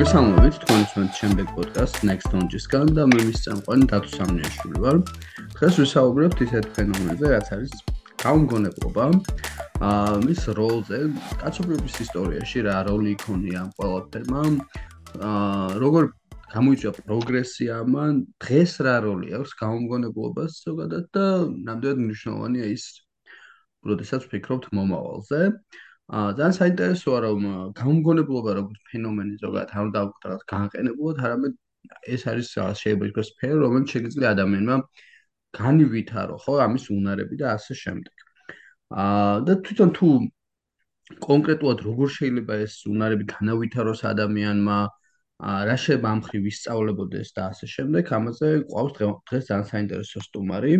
[0.00, 5.00] მოგესალმებით თქვენს მე შემდეგ პოდკასტ Next Launch-ისგან და მე მის წამყვანი დათო სამნიაშვილი ვარ.
[5.56, 7.74] დღეს ვისაუბრებთ ისეთ ფენომენზე, რაც არის
[8.22, 9.04] გაუმგონებლობა.
[9.88, 11.00] აა მის როლზე
[11.42, 14.42] კაცობრიობის ისტორიაში რა როლი იქონია ყველაფერმა.
[15.20, 16.08] აა როგორ
[16.56, 21.26] გამოიწვია პროგრესია მან დღეს რა როლი აქვს გაუმგონებლობას ზოგადად და
[21.68, 22.88] ნამდვილად მნიშვნელოვანია ის
[23.84, 25.40] როდესაც ვფიქრობთ მომავალზე.
[25.52, 27.42] აა ძალიან საინტერესოა რომ
[27.78, 31.52] გამგონებლობა როგორც ფენომენი ზოგადად არ დავკვდრათ განყენებულად, არამედ
[32.14, 32.48] ეს არის
[32.82, 34.76] შეიძლება იყოს სფერო, რომელიც შეიძლება ადამიანმა
[35.58, 38.14] განივითარო, ხო, ამის უნარები და ასე შემდეგ.
[39.04, 40.08] აა და თვითონ თუ
[41.26, 44.78] კონკრეტულად როგორ შეიძლება ეს უნარები განავითაროს ადამიანმა,
[45.50, 50.74] აა რა შეიძლება ამ ხრივ ისწავლებოდეს და ასე შემდეგ, ამაზე ყავს დღეს ძალიან საინტერესო სტუმარი.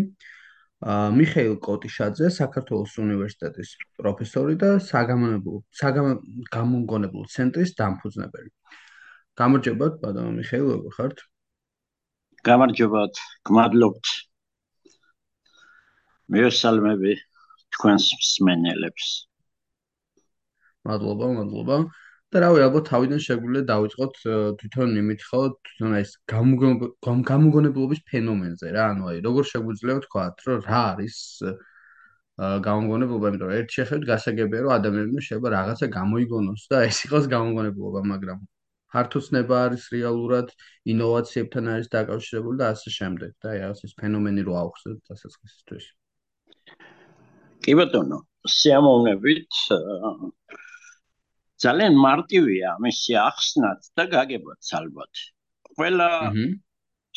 [0.80, 3.70] მიხეილ კოტიშაძე საქართველოს უნივერსიტეტის
[4.00, 8.48] პროფესორი და საგამონებულ საგამონგონებულ ცენტრის დამფუძნებელი.
[9.40, 11.20] გამარჯობათ, ბატონო მიხეილ, როგორ ხართ?
[12.48, 14.06] გამარჯობათ, გმადლობთ.
[16.32, 17.12] მიესალმები
[17.76, 19.06] თქვენს მსმენელებს.
[20.88, 21.76] მადლობა, მადლობა.
[22.30, 24.20] და რავი, ალბათ თავიდან შეგვიძლია დავიწყოთ
[24.60, 30.82] თვითონ იმით ხო, თვითონ ეს გამოგონებლობის ფენომენზე რა, ანუ აი როგორ შეგვიძლია ვთქვა, რომ რა
[30.92, 31.18] არის
[32.40, 38.00] გამოგონებლობა, იმიტომ რომ ერთ შეხედვით გასაგებია, რომ ადამიანმა შეიძლება რაღაცა გამოიგონოს და ეს იყოს გამოგონებლობა,
[38.14, 38.38] მაგრამ
[38.94, 40.54] ფართოცნება არის რეალურად
[40.94, 45.84] ინოვაციებთან არის დაკავშირებული და ასე შემდეგ და აი ეს ფენომენი რო აუხსნეთ დასაწყისისთვის.
[47.66, 48.18] კი ბატონო,
[48.56, 49.52] სიამოვნებით
[51.64, 55.12] ძალიან მარტივია მისი ახსნაც და გაგებაც ალბათ.
[55.76, 56.08] ყველა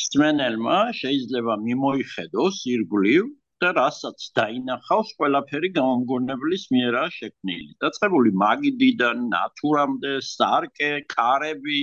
[0.03, 3.23] სტმენელმა შეიძლება მიმოიხედოს ირგვლივ
[3.63, 7.69] და რასაც დაინახავს ყველაფერი გამომგონებლის მიერაა შექმნილი.
[7.83, 11.79] დაწყებული მაგიდიდან ნატურამდე, სარკე, კარები,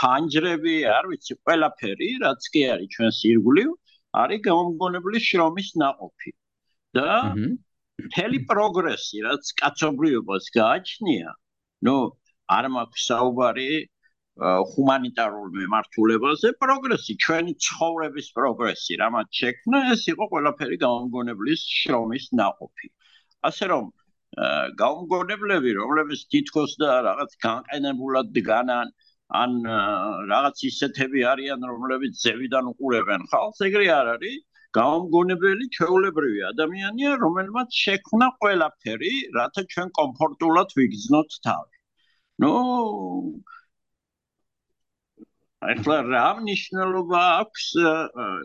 [0.00, 3.70] ფანჯრები, არ ვიცი, ყველაფერი, რაც კი არის ჩვენს ირგვლივ,
[4.22, 6.32] არის გამომგონებლის შრომის ნაყოფი.
[6.96, 7.10] და
[8.06, 11.34] მთელი პროგრესი, რაც კაცობრიობას გააჩნია,
[11.88, 11.96] ну
[12.56, 13.70] არ მაქვს საუბარი
[14.40, 22.88] ჰუმანიტარულ მემართულებაზე პროგრესი ჩვენი ცხოვრების პროგრესი რამაც შექმნა ეს იყო ყველაფერი გამომგონებლის შრომის ნაყოფი.
[23.50, 23.84] ასე რომ
[24.80, 28.92] გამომგონებლები რომლებიც თითქოს და რაღაც განყენებულად დგანან
[29.40, 29.50] ან
[30.32, 34.38] რაღაც ისეთები არიან რომლებიც ზევიდან უყურებენ ხალხს ეგრე არ არის
[34.76, 41.76] გამომგონებელი ჩვეულებრივი ადამიანია, რომელმაც შექმნა ყველაფერი, რათა ჩვენ კომფორტულად ვიგრძნოთ თავი.
[42.42, 42.52] ნუ
[45.70, 47.64] ახლა რა მნიშვნელობა აქვს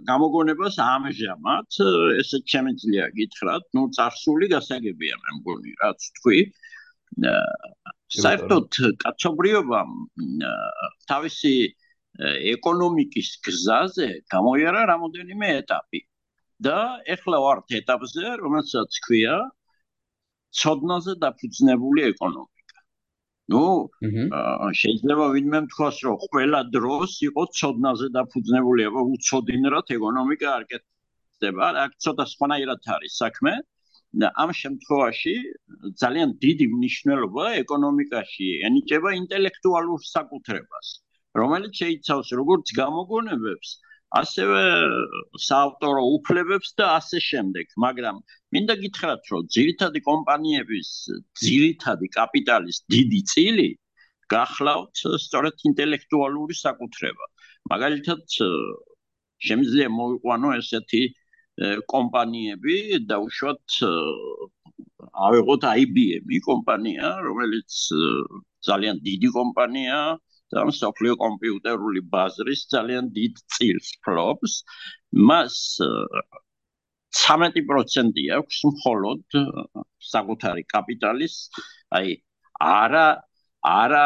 [0.10, 1.68] გამოგონებას ამჟამად?
[2.22, 6.42] ესე შემიძლია გითხრათ, ნუ წარსული გასაგებია მე მგონი, რაც თქვი.
[8.16, 8.68] საერთოდ
[9.04, 9.94] კაცობრიობამ
[11.12, 11.56] თავისი
[12.56, 16.02] ეკონომიკის გზაზე გამოიარა რამოდენიმე ეტაპი.
[16.64, 16.78] და
[17.16, 19.36] ეხლა ვართ ეტაპზე, რომელსაც ქვია
[20.56, 22.80] ცოდნაზე დაფუძნებული ეკონომიკა.
[23.52, 23.64] ნუ
[24.82, 31.92] შეიძლება ვინმე თქვას, რომ ყველა დროს იყო ცოდნაზე დაფუძნებული, აბა უცოდინრად ეკონომიკა არ კეთდება, აქ
[32.04, 33.54] ცოტა სხვანაირად არის საქმე.
[34.22, 35.34] და ამ შემთხვევაში
[36.02, 40.88] ძალიან დიდი მნიშვნელობა ეკონომიკაში ენიჭება ინტელექტუალურ საკუთრებას,
[41.42, 43.74] რომელიც შეიცავს როგორც გამოგონებებს,
[44.16, 44.62] ასევე
[45.46, 48.22] საავტორო უფლებებს და ასე შემდეგ, მაგრამ
[48.56, 50.90] მინდა გითხრათ, რომ ძირითადი კომპანიების
[51.42, 53.70] ძირითადი კაპიტალის დიდი წილი
[54.36, 57.26] გახლავთ სწორედ ინტელექტუალური საკუთრება.
[57.74, 58.24] მაგალითად,
[59.48, 61.04] შემიძლია მოვიყვანო ესეთი
[61.92, 62.78] კომპანიები
[63.10, 63.76] და უშუალოდ
[65.28, 67.72] ავიღოთ IBM-ი კომპანია, რომელიც
[68.68, 70.10] ძალიან დიდი კომპანიაა
[70.54, 74.54] და მსოფლიო კომპიუტერული ბაზრის ძალიან დიდ წილს ფლობს
[75.30, 75.56] მას
[77.22, 79.40] 13% აქვს მხოლოდ
[80.12, 81.36] საკუთარი კაპიტალის
[82.00, 82.18] აი
[82.70, 83.08] არა
[83.74, 84.06] არა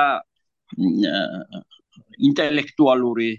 [2.30, 3.30] ინტელექტუალური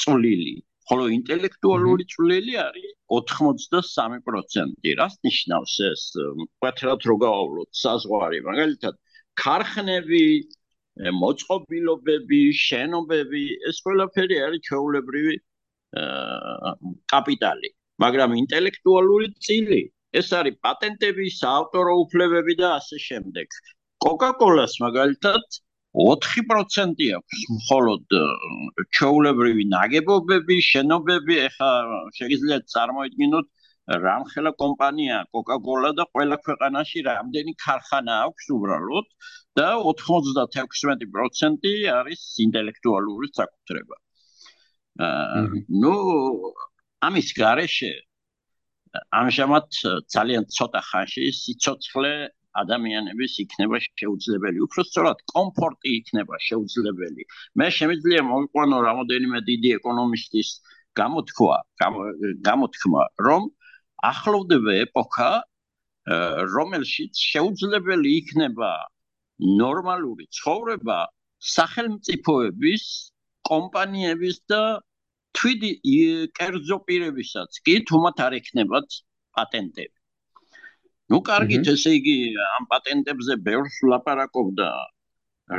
[0.00, 0.54] წვლილი
[0.88, 4.94] ხოლო ინტელექტუალური წვლილი არის 83%.
[5.00, 6.02] რას ნიშნავს ეს?
[6.40, 8.94] ვთქვათ, რომ გავავლოთ საზღვარი, მაგალითად,
[9.42, 10.24] ქარხნები,
[10.94, 15.34] მოწყობილობები, შენობები, ეს ყველაფერი არის ჩაულებრივი
[17.10, 17.70] კაპიტალი,
[18.04, 19.82] მაგრამ ინტელექტუალური წილი,
[20.14, 23.48] ეს არის პატენტები, საავტორო უფლებები და ასე შემდეგ.
[24.04, 25.58] Coca-Cola-ს მაგალითად
[25.94, 28.16] 4% აქვს მხოლოდ
[28.98, 31.70] ჩაულებრივი ნაგებობები, შენობები, ეხა
[32.18, 33.46] შეგიძლიათ წარმოიდგინოთ
[33.84, 39.06] რამხელა კომპანია Coca-Cola და ყველა ქვეყანაში რამდენი ქარხანა აქვს უბრალოდ
[39.60, 43.96] და 96% არის ინტელექტუალური საკუთრება.
[45.04, 45.42] აა
[45.82, 45.94] ნუ
[47.04, 47.92] ამის garaშე
[49.20, 49.68] ამჟამად
[50.14, 52.12] ძალიან ცოტა ხანში სიცოცხლე
[52.62, 54.58] ადამიანების იქნება შეუძლებელი.
[54.66, 57.22] უფრო სწორად, კომფორტი იქნება შეუძლებელი.
[57.58, 60.48] მე შემიძლია მოვიყვანო რამოდენიმე დიდი ეკონომისტის
[61.00, 61.56] გამოთქვა,
[62.48, 63.50] გამოთქმა, რომ
[64.09, 65.29] ახლოვდება ეპოქა,
[66.55, 68.71] რომელშიც შეუძლებელი იქნება
[69.61, 70.99] ნორმალური ცხოვრება
[71.53, 72.85] სახელმწიფოების,
[73.49, 74.61] კომპანიების და
[75.37, 75.71] თვითი
[76.39, 78.97] კერძო პირებისაც კი თუმად არ ექნებათ
[79.37, 79.95] პატენტები.
[81.09, 82.15] ну კარგით ესე იგი
[82.45, 84.69] ამ პატენტებზე ბევრს ლაპარაკობდა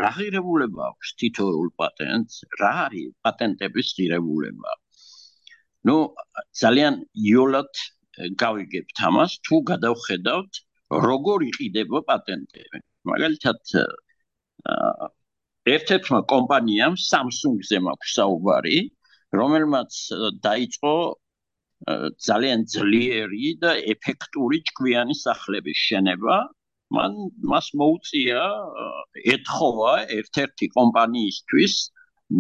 [0.03, 4.77] რა ღირებულება აქვს თითოეულ პატენტს რა არის პატენტების ღირებულება
[5.91, 5.97] ну
[6.63, 7.01] ძალიან
[7.33, 7.83] იოლად
[8.44, 10.62] გავიგებთ ამას თუ გადავხედავთ
[11.06, 12.82] როგორ იყიდება პატენტები
[13.12, 13.76] მაგალითად
[15.76, 18.80] ერთ-ერთმა კომპანიამ Samsung-ზე მაქვს საუბარი
[19.40, 20.00] რომელმაც
[20.48, 20.96] დაიწყო
[22.28, 26.38] ძალიან ძლიერი და ეფექტური ჭკვიანი სახლების შენება
[26.96, 27.14] მან
[27.52, 28.42] მას მოუწია
[29.36, 31.74] ეთხოვა ერთ-ერთი კომპანიისთვის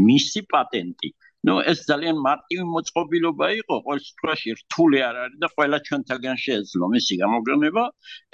[0.09, 1.09] მისი პატენტი.
[1.45, 6.85] ნუ ეს ძალიან მარტივი მოწყობილობა იყო, ყოველ შემთხვევაში რთული არ არის და ყველა ჩვენთაგან შეეძლო
[6.95, 7.83] მისი გამოგონება.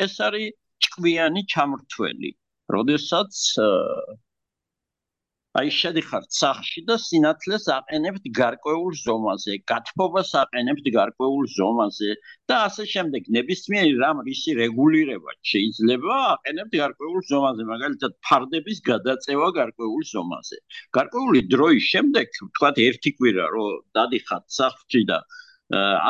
[0.06, 0.48] ეს არის
[0.86, 2.32] ჭკვიანი ჩამრთველი.
[2.76, 3.34] როდესაც
[5.60, 12.14] აი შედიხართ სახში და სინათლეს აყენებთ გარკვეულ ზომაზე, გათბობას აყენებთ გარკვეულ ზომაზე
[12.52, 13.28] და ასე შემდეგ.
[13.38, 20.58] ნებისმიერი რამ რისი რეგულირება შეიძლება აყენებთ გარკვეულ ზომაზე, მაგალითად ფარდების გადაწევა გარკვეულ ზომაზე.
[21.00, 25.20] გარკვეული დროის შემდეგ, თქვათ ერთი კვირა, რომ დადიხართ სახში და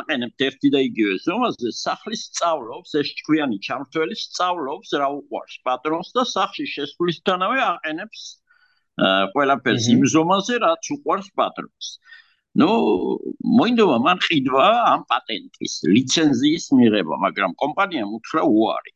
[0.01, 6.23] აყენებთ ერთი და იგივე ზომაზე, სახლის სწავლობს ეს ჭკვიანი ჩამრთველი სწავლობს რა უყვარს პატრონს და
[6.29, 8.23] სახში შესვლისთანავე აყენებს
[9.33, 11.87] ყველაფერს იმ ზომაზე, რაც უყვარს პატრონს.
[12.59, 12.69] ნუ
[13.57, 18.93] მოინდომა მან ყიდვა ამ პატენტის ლიცენზიის მიღება, მაგრამ კომპანიამ უთხრა უარი.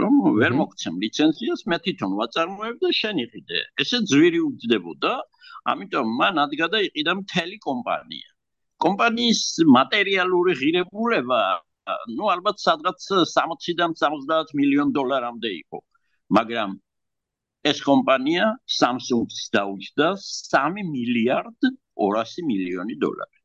[0.00, 3.58] რომ ვერ მოგცემ ლიცენზიას, მე თვითონ ვაწარმოებ და შენ იყიდე.
[3.84, 5.12] ესე ძვირი უძდებოდა,
[5.72, 8.28] ამიტომ მან ადგადა იყიდა მთელი კომპანია.
[8.84, 9.42] კომპანიის
[9.76, 11.40] მატერიალური ღირებულება,
[12.16, 15.78] ну, ალბათ სადღაც 60-დან 70 მილიონ დოლარამდე იყო.
[16.36, 16.70] მაგრამ
[17.66, 18.46] ეს კომპანია
[18.78, 20.08] Samsung-ს დაუჭდა
[20.54, 21.70] 3 მილიარდ
[22.06, 23.38] 200 მილიონი დოლარი.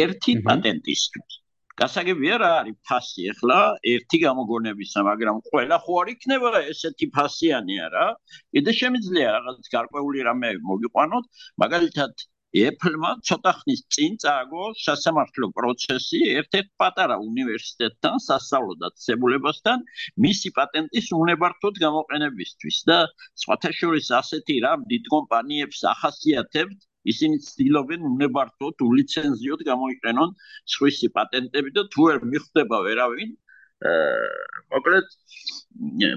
[0.00, 1.36] ერთი პატენტისთვის.
[1.80, 3.58] გასაგებია რა არის ფასი ახლა
[3.92, 8.06] ერთი გამოგონებისა, მაგრამ ყველა ხო არ იქნება ესეთი ფასიანი არა?
[8.52, 11.24] კიდე შემიძლია რაღაც გარკვეული რამე მოგიყვანოთ,
[11.62, 12.12] მაგალითად
[12.56, 19.84] Apple-მა ცოტა ხნის წინ წააგო სასამართლო პროცესი ერთ-ერთ პატარა უნივერსიტეტთან სასწავლო დაწესებულებასთან
[20.24, 22.98] მისი პატენტის უნებართვოდ გამოყენებისთვის და
[23.44, 26.78] სხვათა შორის ასეთი რამ დიდ კომპანიებს ახასიათებთ
[27.12, 30.32] ისინი ცდილობენ უნებართვოდ ულიცენზიოდ გამოიყენონ
[30.76, 33.36] სხვისი პატენტები და თუ ვერ მიხვდება ვერავინ
[34.72, 35.12] მოკლედ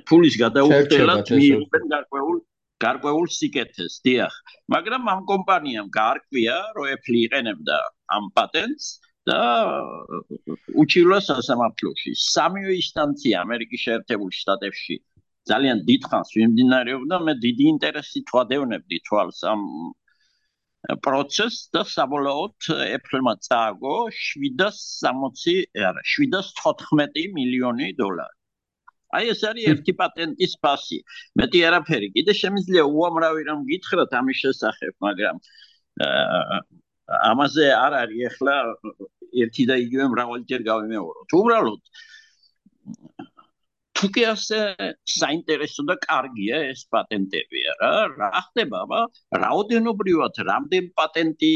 [0.10, 2.40] ფულის გადაუხდელად მიიღებენ გარკვეულ
[2.86, 4.34] გარკვეულ სიკეთეს, დიახ.
[4.74, 7.78] მაგრამ ამ კომპანიამ გაარკვია, რომ Apple იყენებდა
[8.18, 8.86] ამ პატენტს
[9.30, 9.40] და
[10.84, 12.12] უჩივლა სასამართლოში.
[12.34, 14.96] სამივე ინსტანცია ამერიკის შეერთებულ შტატებში
[15.50, 19.62] ძალიან დიდხანს მიმდინარეობდა, მე დიდი ინტერესი თვადევნებდი თვალს ამ
[21.06, 28.41] პროცესს და საბოლოოდ Apple-მა წააგო 760, არა, 714 მილიონი დოლარი.
[29.18, 31.00] აი ეს არის ერთი პატენტის ფასი.
[31.40, 32.08] მეტი არაფერი.
[32.16, 35.36] კიდე შემიძლია უამრავი რამ გითხრათ ამის შესახებ, მაგრამ
[37.32, 38.56] ამაზე არ არის ახლა
[39.44, 41.30] ერთი და იგივე მრავალჯერ გავიმეოროთ.
[41.42, 41.82] უბრალოდ
[44.02, 44.60] თუ კი ასე
[45.14, 48.80] საინტერესო და კარგია ეს პატენტები რა, რა ხდება,
[49.44, 51.52] რაოდენობრივად რამდენ პატენტი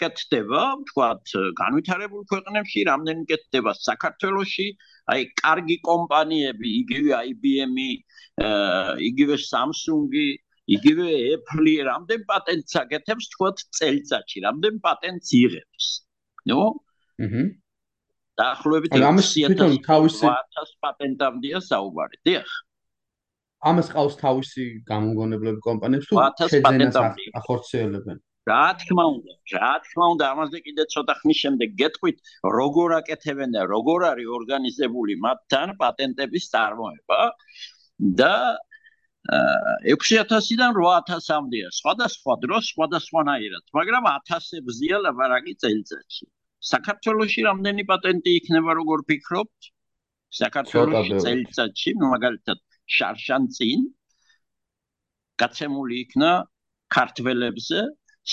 [0.00, 4.66] კეთდება, თქვათ, განვითარებულ ქვეყნებში, რამდენი კეთდება საქართველოში,
[5.12, 7.92] აი, კარგი კომპანიები, იგივე IBM-ი,
[9.10, 10.28] იგივე Samsung-ი,
[10.76, 11.06] იგივე
[11.36, 15.86] Apple-ი, რამდენ პატენტს აკეთებს, თქვათ, წელიწადში, რამდენ პატენტს იღებს.
[16.50, 16.60] ნუ?
[17.26, 17.42] აჰა.
[18.36, 22.16] დაახლოებით 100000 თავისი 1000 პატენტამდეა საუბარი.
[22.28, 22.50] დიახ.
[23.66, 26.14] ამას ყავს თავისი გამოგონებლები კომპანიებს თუ
[26.52, 26.96] შეძენას
[27.40, 28.18] ახორციელებენ?
[28.46, 32.18] რა თქმა უნდა, რა თქმა უნდა, ამაზე კიდე ცოტა ხნის შემდეგ გეტყვით,
[32.58, 37.20] როგორ აკეთებენ და როგორ არის ორგანიზებული მათთან პატენტების წარმოება
[38.22, 38.34] და
[39.26, 46.24] 6000-დან 8000-მდეა, სხვადასხვა დროს სხვადასხვანაირად, მაგრამ 1000-ზეა ლაპარაკი წელიწადში.
[46.70, 49.60] საქართველოში რამდენი პატენტი იქნება, როგორ ფიქრობთ?
[50.38, 53.86] საქართველოში წელიწადში, მაგალითად, შარშან წინ
[55.42, 56.30] გაცემული იქნა
[56.94, 57.80] ქართველებზე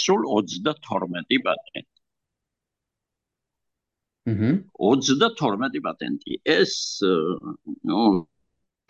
[0.01, 1.85] სულ 22 პატენტი.
[4.33, 4.49] აჰა.
[4.79, 6.39] 22 პატენტი.
[6.57, 6.73] ეს
[7.89, 8.01] ნუ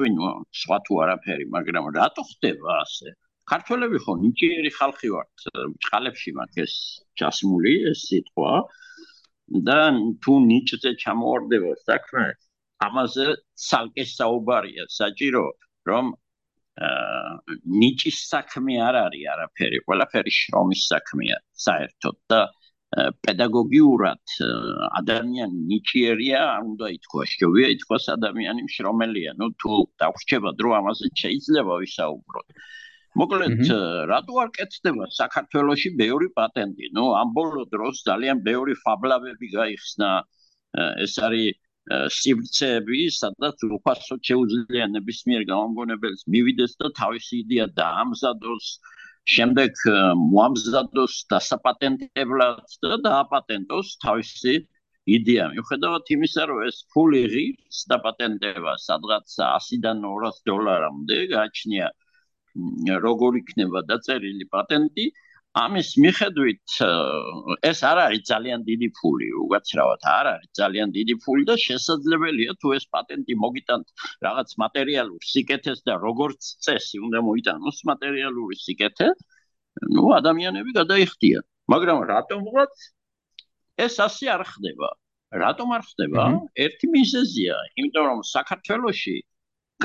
[0.01, 0.29] ვინო,
[0.61, 3.09] სხვა თუ არაფერი, მაგრამ რატო ხდება ასე?
[3.51, 5.35] ქართველები ხო ნიჭიერი ხალხი ვართ,
[5.83, 6.73] წყალებში მაქვს ეს
[7.19, 8.53] ჩასმული ეს სიტყვა.
[9.67, 9.77] და
[10.23, 12.25] თუ ნიჭზე ჩამოვარდება საქმე,
[12.85, 13.25] ამაზე
[13.59, 15.45] ცალკე საუბარია, საჭირო
[15.89, 16.05] რომ
[16.73, 22.41] ნიჭის საქმე არ არის არაფერი, ყველაფერი შრომის საქმეა საერთოდ და
[22.93, 24.33] პედაგოგიურად
[25.01, 29.31] ადამიანი ნიჭიერია, არ უნდა ითქვა, შეგვია ითქვას ადამიანი მშრომელია.
[29.37, 32.47] ნუ თუ დავრჩება დრო ამაზე შეიძლება ვისაუბროთ.
[33.21, 33.61] მოკლედ,
[34.09, 36.85] რატო არ კეთდება საქართველოსი ბევრი პატენტი?
[36.97, 40.09] ნუ ამ ბოლო დროს ძალიან ბევრი ფაბლავები გაიხსნა.
[41.05, 41.53] ეს არის
[41.91, 48.67] სივრცეები, სადაც უფასო შეუძლია ნებისმიერ გამომგონებელს მივიდეს და თავისი იდეა დაამზადოს,
[49.35, 49.81] შემდეგ
[50.33, 54.55] მოამზადოს დასაპატენტებლად და დააპატენტოს თავისი
[55.17, 55.45] იდეა.
[55.55, 61.91] მიუხედავად იმისა, რომ ეს ფული ღირს დაპატენტება სადღაც 100-დან 200 დოლარამდე გააჩნია
[63.07, 65.05] როგორ იქნება დაწერილი პატენტი
[65.53, 66.75] ამის მიხედვით
[67.69, 70.01] ეს არ არის ძალიან დიდი ფული უგაცრავად.
[70.17, 73.85] არ არის ძალიან დიდი ფული და შესაძლებელია თუ ეს პატენტი მოგიტანთ
[74.25, 79.07] რაღაც მატერიალურ სიკეთეს და როგორც წესი უნდა მოიტანოს მატერიალური სიკეთე
[79.93, 81.45] ну ადამიანები გადაიხდიან.
[81.73, 82.73] მაგრამ რატომღაც
[83.85, 84.89] ეს ასე არ ხდება.
[85.43, 86.23] რატომ არ ხდება?
[86.65, 89.15] ერთი მიზეზია იმიტომ რომ საქართველოსი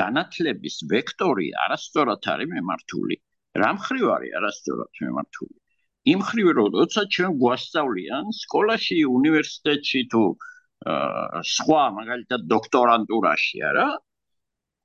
[0.00, 3.16] განათლების ვექტორი არასწორად არის მიმართული.
[3.56, 5.56] რა მხრივ არის არასწორად მიმართული?
[6.12, 10.22] იმ მხრივ რომ როცა ჩვენ გვასწავლიან სკოლაში, უნივერსიტეტში თუ
[11.52, 13.86] სხვა მაგალითად დოქტორანტურაში არა,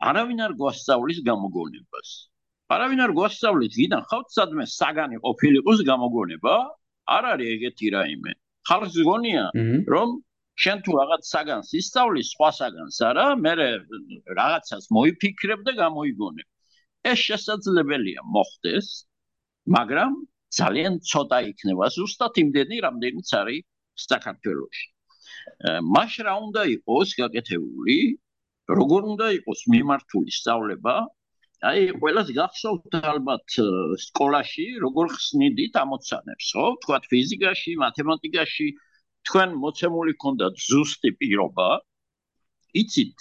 [0.10, 2.10] არავინ არ გვასწავლის გამოგონებას.
[2.74, 6.56] არავინ არ გვასწავლის ვიდან ხავთ სადმე საგანი ყოფილიყოს გამოგონება?
[7.18, 8.32] არ არის ეგეთი რაიმე.
[8.68, 9.46] ხალხს გონია
[9.94, 10.10] რომ
[10.64, 13.54] შენ თუ რაღაც საგანს ისწავლის, სხვა საგანს არა, მე
[14.40, 16.48] რაღაცას მოიფიქრებ და გამოიგონებ.
[17.12, 18.88] ეს შესაძლებელია მოხდეს,
[19.76, 20.12] მაგრამ
[20.60, 23.64] ძალიან ცოტა იქნება ზუსტად იმდენი, რამდენიც არის
[24.08, 24.86] საქართველოში.
[25.96, 27.98] მაშ რა უნდა იყოს გაკეთებული?
[28.80, 30.96] როგორ უნდა იყოს მიმართული სწავლება?
[31.70, 33.56] აი, ყველას გახსოვთ ალბათ
[34.06, 36.66] სკოლაში როგორ ხსნიდით ამოცანებს, ხო?
[36.84, 38.68] თქვა ფიზიკაში, მათემატიკაში,
[39.28, 41.70] თქვენ მოცემული ქონდათ ზუსტი პირობა
[42.84, 43.18] იცით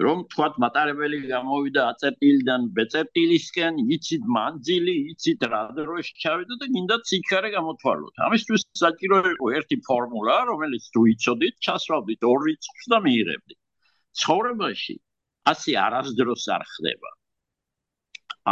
[0.00, 7.50] რომ თქვათ მატარებელი გამოვიდა აწერტილიდან ბეწერტილისკენ იცით მანძილი იცით რა დროს ჩავიდა და გინდა ციხარე
[7.56, 8.14] გამოთვალოთ.
[8.26, 13.58] ამისთვის საჭირო იყო ერთი ფორმულა რომელიც თუ იცოდით ჩასვავდით ორ რიცხვს და მიიღებდით.
[14.22, 14.96] ცხოვრებაში
[15.52, 17.10] ასე არასდროს არ ხდება.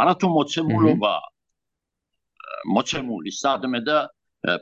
[0.01, 1.13] არათუ მოცემულობა
[2.75, 3.97] მოცემული სადმე და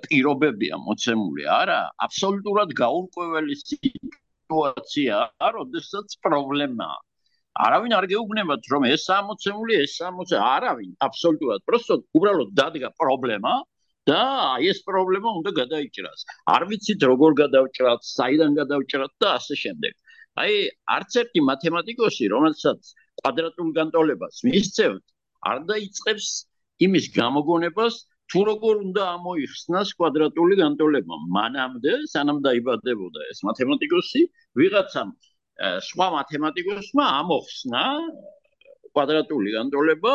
[0.06, 3.56] პირობებია მოცემული არა აბსოლუტურად გაურკვეველი
[4.50, 5.18] სიტუაცია
[5.54, 6.98] როდესაც პრობლემაა
[7.66, 13.54] არავინ არ გეუბნებათ რომ ეს ამოცემული ეს ამოცე არავინ აბსოლუტურად პროსტო უბრალოდ დადგა პრობლემა
[14.10, 14.22] და
[14.56, 16.20] აი ეს პრობლემა უნდა გადაიჭრას.
[16.56, 19.94] არ ვიცით როგორ გადავჭრათ საიდან გადავჭრათ და ასე შემდეგ.
[20.42, 20.54] აი
[20.98, 22.80] არც ერთი მათემატიკოსი რომელსაც
[23.22, 25.04] კვადრატულ განტოლებას მისცევთ
[25.52, 26.28] არ დაიწყებს
[26.90, 27.96] იმის გამოგონებას
[28.32, 34.22] თუ როგორ უნდა ამოიხსნას კვადრატული განტოლება მანამდე სანამ დაიბადებოდა ეს მათემატიკოსი
[34.62, 35.14] ვიღაცამ
[35.90, 37.86] სხვა მათემატიკოსმა ამოხსნა
[38.94, 40.14] კვადრატული განტოლება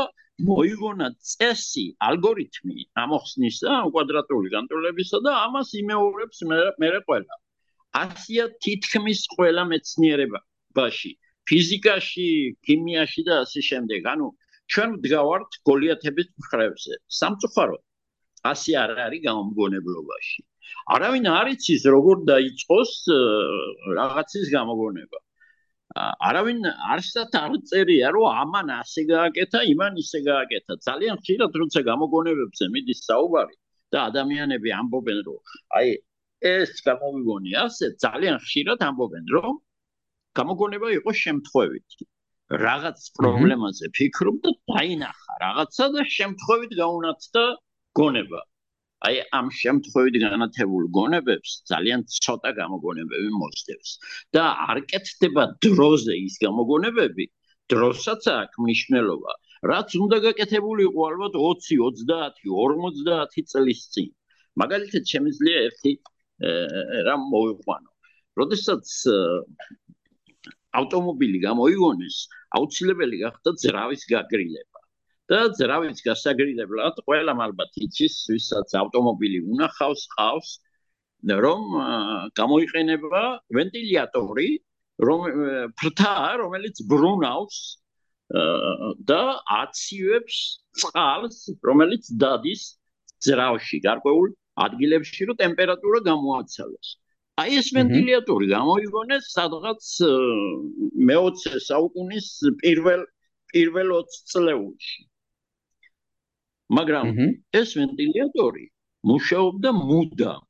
[0.51, 7.35] მოიგონა წესი ალგორითმი ამოხსნისა კვადრატული განტოლებისა და ამას იმეორებს მე ყველა.
[8.03, 11.11] ასია თითქმის ყველა მეცნიერებაში
[11.51, 12.29] ფიზიკაში
[12.67, 14.01] ქიმიაში და ასე შემდეგ.
[14.15, 14.27] ანუ
[14.73, 17.83] ჩვენ ვდგავართ გოლიათების მხრებზე სამწუხაროდ
[18.51, 20.41] ასე არ არის გამოგონებლობაში.
[20.95, 22.93] არავინ არ იცის როგორ დაიწყოს
[23.99, 25.19] რაღაცის გამოგონება.
[26.29, 26.61] არავინ
[26.95, 30.73] არსად არ წერია რომ ამან ასე გააკეთა, იმან ისე გააკეთა.
[30.89, 33.57] ძალიან ხშირად როცა გამოგონებებზე მიდის საუბარი
[33.93, 35.41] და ადამიანები ამბობენ რომ
[35.79, 35.89] აი
[36.55, 39.55] ეს გამომიგონი ასე ძალიან ხშირად ამბობენ რომ
[40.41, 41.89] გამოგონება იყო შემთხვევით.
[42.65, 47.45] რაღაც პრობლემაზე ფიქრობ და დაინახა რაღაცა და შემთხვევით გაუნათდა
[48.01, 48.41] გონება.
[49.07, 53.91] აი ამ შემთხვევით განათებულ გონებებს ძალიან ცოტა გამოგონებები მოსდევს
[54.37, 57.27] და არ კეთდება დროზე ის გამოგონებები,
[57.73, 59.33] დროსაც აქვს მნიშვნელობა.
[59.73, 62.41] რაც უნდა გაკეთებულიყო ალბათ 20, 30,
[63.05, 64.11] 50 წლის წინ.
[64.63, 65.93] მაგალითად, შემიძლია ერთი
[67.09, 67.91] რა მოიყვანო.
[68.41, 68.87] როდესაც
[70.81, 72.17] ავტომობილი გამოიგონეს,
[72.59, 74.74] აუცილებელი გახდა ძრავის გაგრილება.
[75.31, 80.51] და ძრავის გასაგრილებლად ყველამ ალბათ იცის, ვისაც ავტომობილი უნახავს, ყავს,
[81.45, 81.63] რომ
[82.41, 83.23] გამოიყენება
[83.57, 84.51] ვენტილატორი,
[85.09, 85.21] რომ
[85.81, 87.61] ფრთა, რომელიც ბრუნავს
[89.09, 89.23] და
[89.61, 90.37] აციებს
[90.81, 92.63] წყალს, რომელიც დადის
[93.25, 94.29] ძრავში, გარკვეულ
[94.67, 96.89] ადგილებში, რომ ტემპერატურა გამოაცალოს.
[97.43, 99.83] აი ეს ვენტილატორი გამოიგონეს სადღაც
[101.09, 102.29] მე-20 საუკუნის
[102.61, 103.01] პირველ
[103.55, 105.01] პირველ 20 წლებში.
[106.73, 107.07] მაგრამ
[107.61, 108.65] ეს ვენტილატორი
[109.11, 110.43] მუშაობდა მუდამ.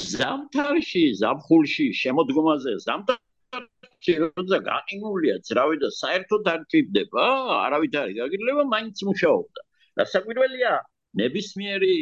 [0.00, 7.24] ზამთარში, ზაფხულში, შემოდგომაზე, ზამთარში როცა გაყინულია ძრავი და საერთოდ არ ჭირდება,
[7.66, 9.60] არავით არ გაგილება, მაინც მუშაობდა.
[10.00, 10.72] დასაკვირველია,
[11.20, 11.94] ნებისმიერი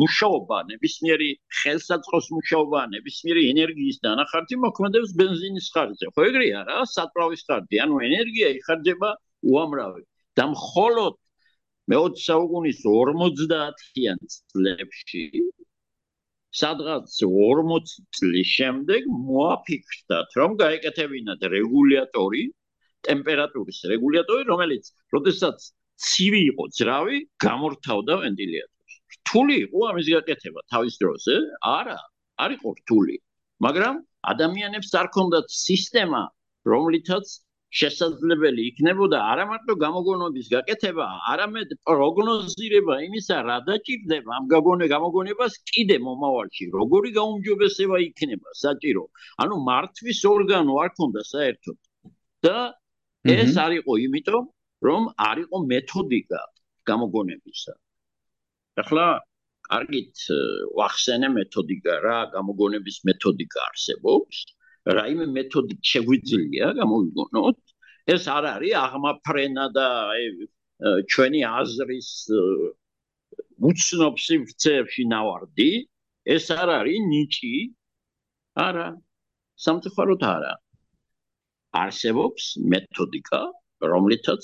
[0.00, 6.06] მუშაობა, ნებისმიერი ხელსაწყოს მუშაობა, ნებისმიერი ენერგიის დანახართი მოქმედებს бенზინის ხარჯზე.
[6.12, 9.10] ხო ეგრეა რა, საწვავის ხარჯი, ანუ ენერგია იხარჯება
[9.48, 10.04] უამრავი.
[10.34, 11.14] და მხოლოდ
[11.92, 15.24] მე-20 საუკუნის 50-იან წლებში
[16.54, 22.42] სადღაც 40 წლის შემდეგ მოაფიქრდათ, რომ გაეკეთებინათ რეგულატორი,
[23.08, 25.66] ტემპერატურის რეგულატორი, რომელიც, როდესაც
[26.04, 28.94] ცივი იყო ძრავი, გამორთავდა ვენტილატორს.
[29.14, 31.36] რთული იყო ამის გაკეთება თავის დროზე?
[31.74, 31.98] არა,
[32.44, 33.16] არ იყო რთული.
[33.66, 33.94] მაგრამ
[34.34, 36.22] ადამიანებს არ ქონდათ სისტემა,
[36.72, 37.26] რომლითაც
[37.80, 45.96] შესაძლებელი იქნებოდა არა მარტო გამოგონების გაკეთება, არამედ პროგნოზირება იმისა, რა დაჭირდება ამ გაგონე გამოგონებას კიდე
[46.06, 49.04] მომავალში, როგორი გაუმჯობესება იქნება საჭირო.
[49.42, 51.78] ანუ მართვის ორგანო არ ქონდა საერთოდ.
[52.44, 52.56] და
[53.24, 54.44] ეს არ იყო იმიტომ,
[54.86, 56.40] რომ არ იყო მეთოდიკა
[56.90, 57.72] გამოგონებისა.
[58.82, 59.06] ახლა
[59.68, 60.16] კარგით
[60.78, 64.36] ვახსენე მეთოდიკა რა, გამოგონების მეთოდიკა არსებობს.
[64.96, 67.58] რაიმე მეთოდი შეგვიძლია გამოვიგონოთ.
[68.12, 69.88] ეს არ არის აღმაფრენა და
[71.12, 72.10] ჩვენი აზრის
[73.70, 75.70] უცნობ სივრცეებში ნავარდი.
[76.34, 77.54] ეს არ არის ნიჭი.
[78.66, 78.88] არა.
[79.64, 80.54] სამწუხაროდ არა.
[81.84, 83.40] არსებობს მეთოდიკა,
[83.92, 84.42] რომლითაც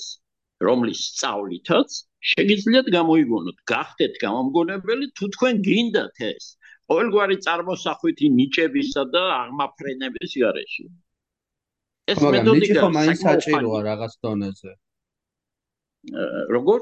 [0.67, 1.89] რომლის სწავლითაც
[2.31, 6.45] შეგიძლიათ გამოიგონოთ, გახდეთ გამომგონებელი თუ თქვენ გინდათ ეს.
[6.91, 10.85] ყოველგვარი წარმოსახვითი ნიჭებისა და აღმაფრენების გარეშე.
[12.11, 14.71] ეს მეთოდიკა მაინც საჭიროა რაღაც დონეზე.
[16.55, 16.79] როგორ?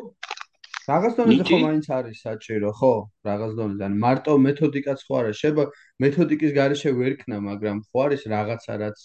[0.89, 2.93] რაღაც დონეზე ხო მაინც არის საჭირო, ხო?
[3.29, 3.83] რაღაც დონეზე.
[3.89, 5.63] ან მარტო მეთოდიკაც ხო არა, შეიძლება
[6.03, 8.99] მეთოდიკის გარეშე ვერ ქნა, მაგრამ ხო არის რაღაცა რაც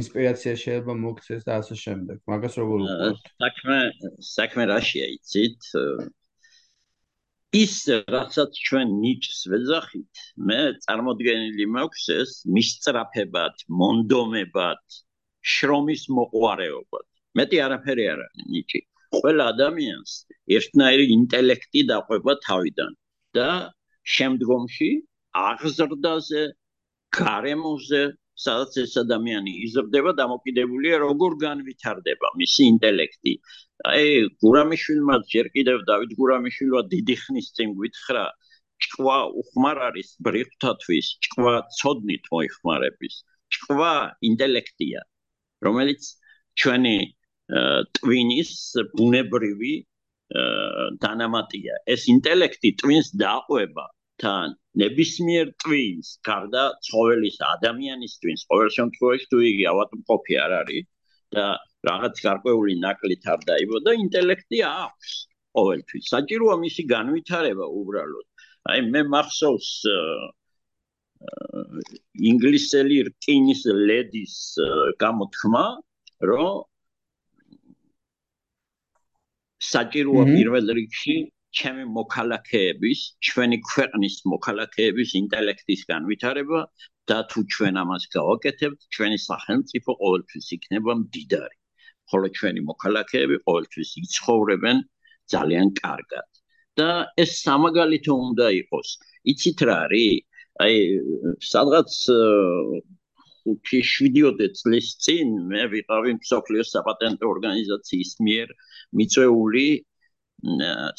[0.00, 2.16] ინსპირაცია შეიძლება მოგცეს და ასე შემდეგ.
[2.30, 3.26] მაგას როგორ უყურებთ?
[3.44, 3.78] საქმე
[4.34, 5.60] საქმე რაშია იცით?
[7.56, 7.76] ის
[8.12, 10.14] რასაც ჩვენ ნიჭს ვეძახით,
[10.48, 14.82] მე წარმოდგენილი მაქვს ეს მისწრაფებად, მონდომებად,
[15.54, 17.06] შრომის მოყვარეობად.
[17.38, 18.80] მეტი არაფერი არ არის ნიჭი.
[19.16, 20.12] ყველა ადამიანს
[20.58, 22.92] ერთნაირი ინტელექტი დაყვება თავიდან
[23.38, 23.50] და
[24.16, 24.90] შემდგომში
[25.46, 26.42] აღზრდაზე,
[27.20, 28.02] გარემოზე
[28.44, 33.32] სადაც ეს ადამიანი იზრდება დამოკიდებულია როგორ განვითარდება მისი ინტელექტი.
[33.92, 34.10] აი
[34.44, 38.24] გურამიშვილმა ჯერ კიდევ დავით გურამიშვილმა დიდი ხნის წინ გითხრა
[38.84, 43.14] ჭკვა უხმარ არის ბრიხთათვის, ჭკვა ცოდნით მოიხმარების.
[43.56, 43.92] ჭკვა
[44.30, 45.00] ინტელექტია,
[45.66, 46.02] რომელიც
[46.62, 46.96] ჩვენი
[47.98, 48.50] ტვინის
[48.98, 49.74] ბუნებრივი
[51.04, 51.74] დანამატია.
[51.94, 53.84] ეს ინტელექტი ტვინს დაყვება
[54.22, 60.86] თან ნებისმიერ ტვინს, გარდა ცხოველის ადამიანის ტვინს, ყოველ შემთხვევაში თუ იგი ავადმყოფი არ არის
[61.36, 61.46] და
[61.88, 65.12] რაღაც გარკვეული ნაკლით არ დაიბო და ინტელექტი აქვს
[65.56, 66.08] ყოველთვის.
[66.14, 68.26] საჭიროა მისი განვითარება უბრალოდ.
[68.72, 69.70] აი მე მახსოვს
[72.30, 74.34] ინგლისელი რკინის ლედის
[75.02, 75.64] გამოთქმა,
[76.30, 76.64] რომ
[79.70, 81.16] საჭიროა პირველ რიგში
[81.56, 86.60] ჩემი მოქალაქეების, ჩვენი ქვეყნის მოქალაქეების ინტელექტის განვითარება
[87.10, 91.56] და თუ ჩვენ ამას გავაკეთებთ, ჩვენი სახელმწიფო ყოველთვის იქნება მდიდარი.
[92.10, 94.76] ხოლო ჩვენი მოქალაქეები ყოველთვის იცხოვრებენ
[95.34, 96.28] ძალიან კარგად.
[96.76, 96.88] და
[97.22, 98.88] ეს სამაგალითო უნდა იყოს.
[99.32, 100.25] იცით რა არის?
[100.64, 100.76] აი,
[101.52, 101.96] სადღაც
[103.46, 108.54] 5-7 წლის წინ მე ვიყავი მსოფლიოს საპატენტო ორგანიზაციის მიერ
[109.00, 109.66] მიწვეული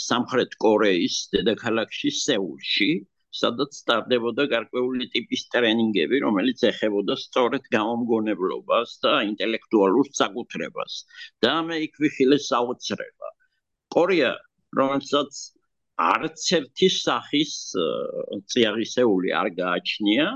[0.04, 2.90] სამხრეთ კორეის დედაქალაქში სეულში,
[3.42, 10.94] სადაც სტარდებოდა გარკვეული ტიპის ტრენინგები, რომელიც ეხებოდა სწორედ გამომგონებლობას და ინტელექტუალურ საკუთრებას.
[11.46, 13.30] და მე იქ ვიხილე საოცრება.
[13.94, 14.34] კორეა,
[14.80, 15.57] რომელსაც
[16.06, 17.54] არც ერთი სახის
[18.54, 20.28] ციაღისეული არ გააჩნია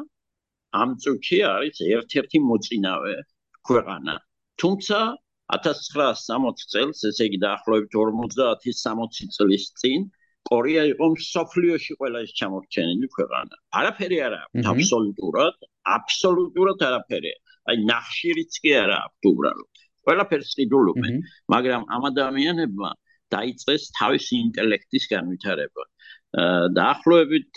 [0.82, 3.16] ამ წუთში არის ერთ-ერთი მოწინავე
[3.70, 4.16] ქვეყანა
[4.64, 5.00] თუმცა
[5.58, 10.10] 1960 წელს ესე იგი დაახლოებით 50-60 წლის წინ
[10.50, 13.56] კორეა იყო სოფლიოში ყველაზე ჩამორჩენილი ქვეყანა.
[13.80, 15.58] არაფერი არ აქვს აბსოლუტურად,
[15.96, 17.34] აბსოლუტურად არაფერი.
[17.70, 19.74] აი ნახშირიც კი არ აქვს უბრალოდ.
[20.08, 21.16] ყველაფერს ყიდულობენ,
[21.54, 22.92] მაგრამ ამ ადამიანებმა
[23.36, 25.84] დაიწყეს თავისი ინტელექტის განვითარება.
[26.78, 27.54] დაახლოებით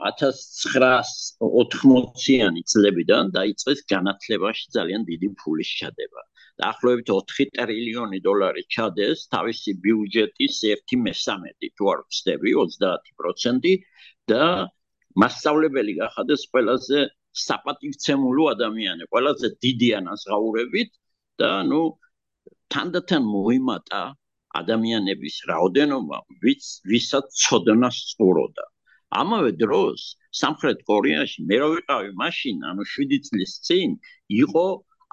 [0.00, 6.20] 1980-იანი წლებიდან დაიწყეს განათლებაში ძალიან დიდი ფულის ჩადება.
[6.60, 13.74] დაახლოებით 4 ტრილიონი დოლარი ჩადეს თავისი ბიუჯეტის 1/13 თუ არ ვწდები 30%
[14.30, 14.44] და
[15.20, 16.98] მასშტაბებელი გახადეს ყველაზე
[17.46, 20.90] საპატივცემულო ადამიანი, ყველაზე დიდი ანაზღაურებით
[21.40, 21.82] და ნუ
[22.74, 24.02] თანდათან მოიმატა
[24.60, 28.64] ადამიანების რაოდენობა, ვის ვისაც წოდნა სწოროდა.
[29.20, 30.02] ამავე დროს
[30.40, 33.96] სამხრეთ კორეაში მე რო ვიყავი მაშინ, ანუ 7 წლის წინ
[34.42, 34.66] იყო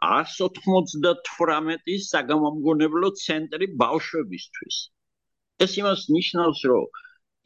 [0.05, 4.77] 198 საგამომგონებლო ცენტრი ბავშვებისთვის.
[5.65, 6.85] ეს იმას ნიშნავს, რომ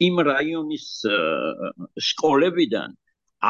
[0.06, 0.86] იმ რაიონის
[2.10, 2.90] სკოლებიდან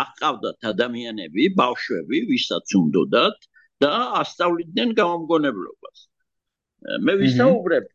[0.02, 3.38] აყავდათ ადამიანები, ბავშვები, ვისაც უნდათ
[3.82, 6.06] და ასწავლიდნენ გამომგონებლობას.
[7.06, 7.88] მე ვისაუბრებ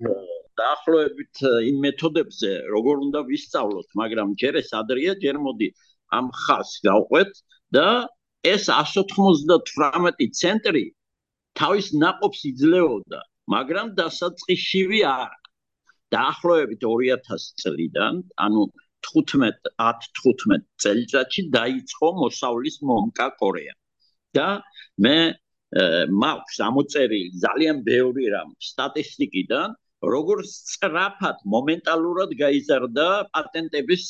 [0.58, 5.67] დაახლოებით იმ მეთოდებზე, როგორ უნდა ვისწავლოთ, მაგრამ ჯერ ეს ადრეა, ჯერ მოდი
[6.17, 7.32] ამ ხას გავყვეთ
[7.78, 7.88] და
[8.54, 10.86] ეს 198 ცენტრი
[11.60, 13.21] თავის ناقობს იძლეოდა,
[13.54, 15.34] მაგრამ დასაწყისშივე არ
[16.15, 18.62] დაახლოებით 2000 წლიდან, ანუ
[19.08, 23.76] 15 10-15 წელიწადში დაიწყო მოსავლის მომკა კორეა.
[24.38, 24.62] და
[25.02, 25.17] მე
[26.24, 29.76] მაქვს ამოწერილი ძალიან ბევრი რამ სტატისტიკიდან,
[30.14, 34.04] როგორ სწრაფად მომენტალურად გაიზარდა პატენტების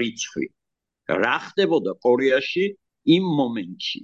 [0.00, 0.46] რიცხვი.
[1.22, 2.64] რა ხდებოდა კორეაში
[3.16, 4.00] იმ მომენტში?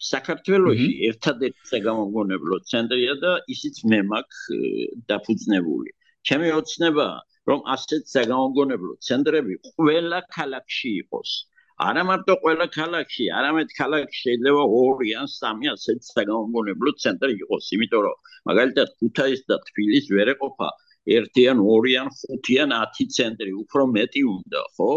[0.00, 4.40] საქართველოში ერთადერთი საგამოგონებლო ცენტრია და ისიც მე მაქვს
[5.08, 5.90] დაფუძნებული.
[6.28, 7.08] ჩემი ოცნება
[7.48, 11.30] რომ ასეთ საგამოგონებლო ცენტრები ყველა ქალაქში იყოს.
[11.80, 18.02] არა მარტო ყველა ქალაქში, არამედ ქალაქში შეიძლება 2 ან 3 ასეთ საგამოგონებლო ცენტრი იყოს, იმიტომ
[18.06, 18.16] რომ
[18.50, 20.68] მაგალითად ქუთაის და თბილისის ვერ ეყოფა
[21.16, 22.12] 1 ან 2 ან
[22.48, 24.90] 5 ან 10 ცენტრი, უფრო მეტი უნდა, ხო?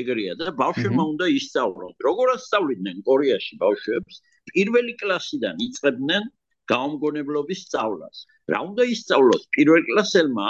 [0.00, 1.92] ეგრეა და ბავშვებმა უნდა ისწავლონ.
[2.06, 4.20] როგორ ასწავლიდნენ კორეაში ბავშვებს?
[4.52, 6.28] პირველი კლასიდან იწყებდნენ
[6.72, 8.16] გამომგონებლობის სწავლას.
[8.52, 10.48] რა უნდა ისწავლოს პირველ კლასელმა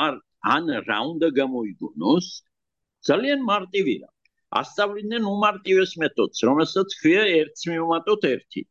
[0.56, 2.26] ან რა უნდა გამოიგონოს?
[3.08, 4.08] ძალიან მარტივია.
[4.58, 8.64] ასწავლიდნენ უმარტივეს მეთოდს, რომელსაც ქვია 1 მივუმატოთ 1.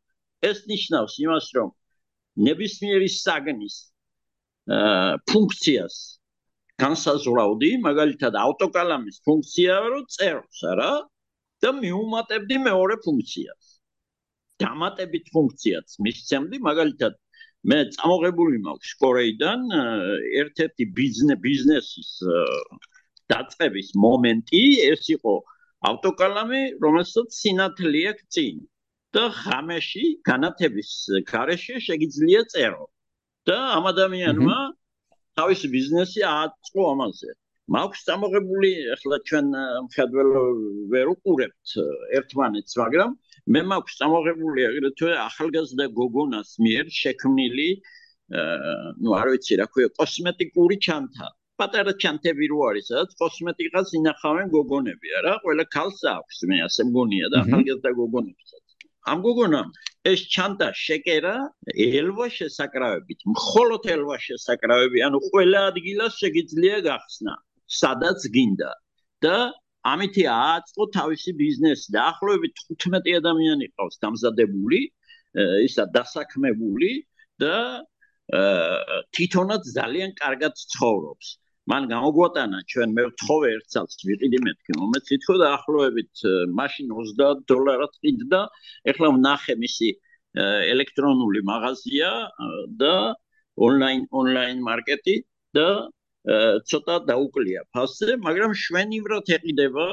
[0.50, 1.70] ეს ნიშნავს იმას, რომ
[2.48, 3.76] ნებისმიერი საგნის
[4.76, 5.96] აა ფუნქციას
[6.80, 10.92] განსაზღვრავდი, მაგალითად ავტოკალამის ფუნქციაა რომ წეროს, არა?
[11.60, 13.64] და მიუმატებდი მეორე ფუნქციას.
[14.60, 17.16] დამატებით ფუნქციაც მისცემდი, მაგალითად
[17.68, 19.60] მე წამოღებული მაქვს კორეიდან
[20.40, 22.10] ერთ-ერთი ბიზნეს ბიზნესის
[23.32, 25.34] დაწყების მომენტი ეს იყო
[25.88, 28.56] ავტოკალამი, რომელსაც სინათლე აქვს წინ
[29.16, 30.90] და ხამეში განათების
[31.30, 32.86] გარეშე შეგიძლია წერო.
[33.48, 34.56] და ამ ადამიანმა
[35.40, 37.30] თავისი ბიზნესი აწყო ამაზე.
[37.74, 39.46] მაქვს წამოღებული, ახლა ჩვენ
[39.86, 40.30] მხედველ
[40.92, 41.74] ვერ უყურებთ
[42.18, 43.10] ერთმანეთს, მაგრამ
[43.54, 47.68] მე მაქვს წამოღებული აგრეთვე ახალგაზრდა გოგონას მიერ შექმნილი
[49.02, 51.28] ну, არ ვიცი რა ქვია, კოსმეტიკური ჩანთა.
[51.60, 55.36] პატარა ჩანთები რო არის, სადაც კოსმეტიკას ინახავენ გოგონები, არა?
[55.44, 58.64] ყველა ქალს აქვს, მე ასე მგონია და ახალგაზრდა გოგონებსაც.
[59.08, 59.68] ამ გოგონამ
[60.10, 61.34] ეს ჩანდა შეკერა
[61.86, 67.34] ელვა შესაკრავებით მხოლოდ ელვა შესაკრავები ანუ ყველა ადგილას შეიძლება გახსნა
[67.80, 68.70] სადაც გინდა
[69.24, 69.36] და
[69.92, 74.80] ამითი აწყო თავისი ბიზნესი და ახლობებით 15 ადამიანი ყავს დამზადებული
[75.68, 76.90] ისა დასაქმებული
[77.44, 77.56] და
[79.16, 81.36] თვითონაც ძალიან კარგად ცხოვრობს
[81.70, 86.22] მან გამოგვატანა ჩვენ მე ვთხოვე ერთსაც ვიყიდი მეთქი მომეცით ხო და ახლოებით
[86.60, 88.40] მაშინ 30 დოლარად ყიდდა.
[88.92, 89.88] ეხლა ვნახე მისი
[90.72, 92.10] ელექტრონული მაღაზია
[92.82, 92.94] და
[93.68, 95.16] ონლაინ ონლაინ მარკეტი
[95.58, 95.68] და
[96.70, 99.86] ცოტა დაუკლია ფასზე მაგრამ შვენივრად ეყიდება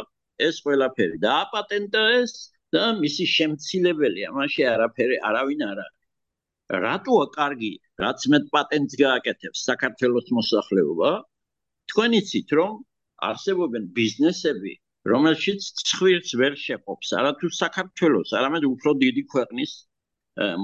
[0.48, 2.34] ეს ყველაფერი და აპატენტა ეს
[2.76, 4.34] და მისი შემცილებელია.
[4.40, 5.98] მაშინ არაფერი არავინ არ არის.
[6.84, 11.12] რატოა კარგი რაც მე პატენტს გააკეთებს საქართველოს მოსახლეობა
[11.92, 12.74] თქვენ იცით რომ
[13.30, 14.74] არსებობენ ბიზნესები
[15.14, 19.72] რომელშიც ცხვირს ვერ შეყოფს არათუ საქართველოს არამედ უფრო დიდი ქვეყნის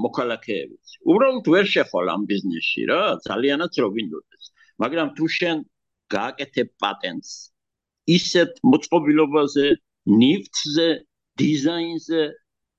[0.04, 4.52] მოქალაქეებიც უბრალოდ ვერ შეხვალ ამ ბიზნესში რა ძალიანაც რო გინდოდეს
[4.84, 5.64] მაგრამ თუ შენ
[6.14, 7.34] გააკეთებ პატენტს
[8.12, 9.66] ისეთ მოწყობილობაზე,
[10.20, 10.88] ნიფტზე,
[11.40, 12.22] დიზაინზე,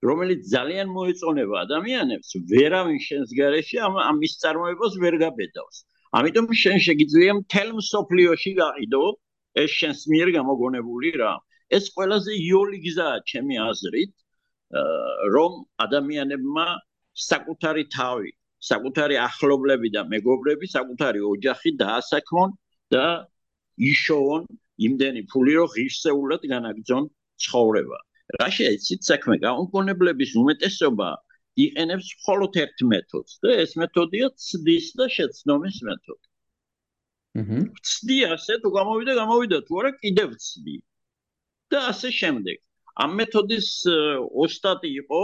[0.05, 5.77] რომელიც ძალიან მოეწონება ადამიანებს, ვერავინ შენს გარეშე ამ ამის წარმოებას ვერ გაბედავს.
[6.15, 9.03] ამიტომ შენ შეგიძლია მთელ მსოფლიოში გაიდო
[9.63, 11.33] ეს შენს მიერ გამოგონებული რა.
[11.75, 14.11] ეს ყველაზე იოლი გზაა ჩემი აზრით,
[15.35, 15.51] რომ
[15.85, 16.67] ადამიანებმა
[17.29, 18.31] საკუთარი თავი,
[18.69, 22.49] საკუთარი ახლობლები და მეგობრები, საკუთარი ოჯახი დაასაქმონ
[22.95, 23.05] და
[23.91, 24.43] იშოვონ
[24.87, 27.03] იმდენი ფული, რომ ღირსეულად განაგრძონ
[27.45, 27.99] ცხოვრება.
[28.39, 31.09] რა შეიძლება საქმე გაუკონებლების უმეტესობა
[31.63, 36.27] იყენებს მხოლოდ ერთ მეთოდს და ეს მეთოდია ცდის და შეცდომის მეთოდი.
[37.41, 37.59] აჰა.
[37.91, 40.75] ცდი ასე თუ გამოვიდა, გამოვიდა თუ არა კიდევ ცდი.
[41.71, 42.57] და ასე შემდეგ.
[43.03, 43.69] ამ მეთოდის
[44.45, 45.23] ოსტატი იყო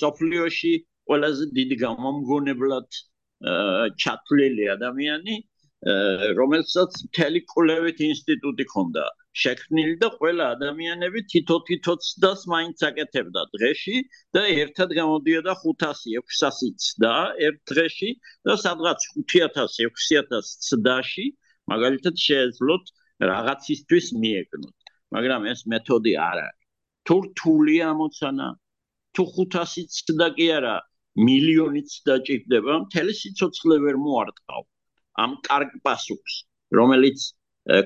[0.00, 0.72] სოფლიოში
[1.10, 2.88] ყველაზე დიდი გამომგონებლად
[4.02, 5.34] ჩათვლილი ადამიანი,
[5.84, 9.04] რომელსაც მთელი კულევით ინსტიტუტი ჰქონდა.
[9.36, 13.96] შექმნილი და ყველა ადამიანები თითო-თითო ცდას მაინც აკეთებდა დღეში
[14.32, 17.12] და ერთად გამოდიოდა 500-600 ცდა
[17.48, 18.10] ერთ დღეში
[18.48, 19.00] და სადღაც
[19.34, 21.26] 5000-6000 ცდაში
[21.72, 22.84] მაგალითად შეეძლოთ
[23.30, 24.76] რაღაცისთვის მიეკნოთ.
[25.14, 26.62] მაგრამ ეს მეთოდი არ არის.
[27.06, 28.48] თუ რთული ამოცანა
[29.14, 30.76] თუ 500 ცდა კი არა
[31.28, 34.64] მილიონი ცდა ჭირდება მთელი სიცოცხლე ვერ მოარტყავ
[35.24, 36.34] ამ კარგ პასუხს
[36.78, 37.18] რომელიც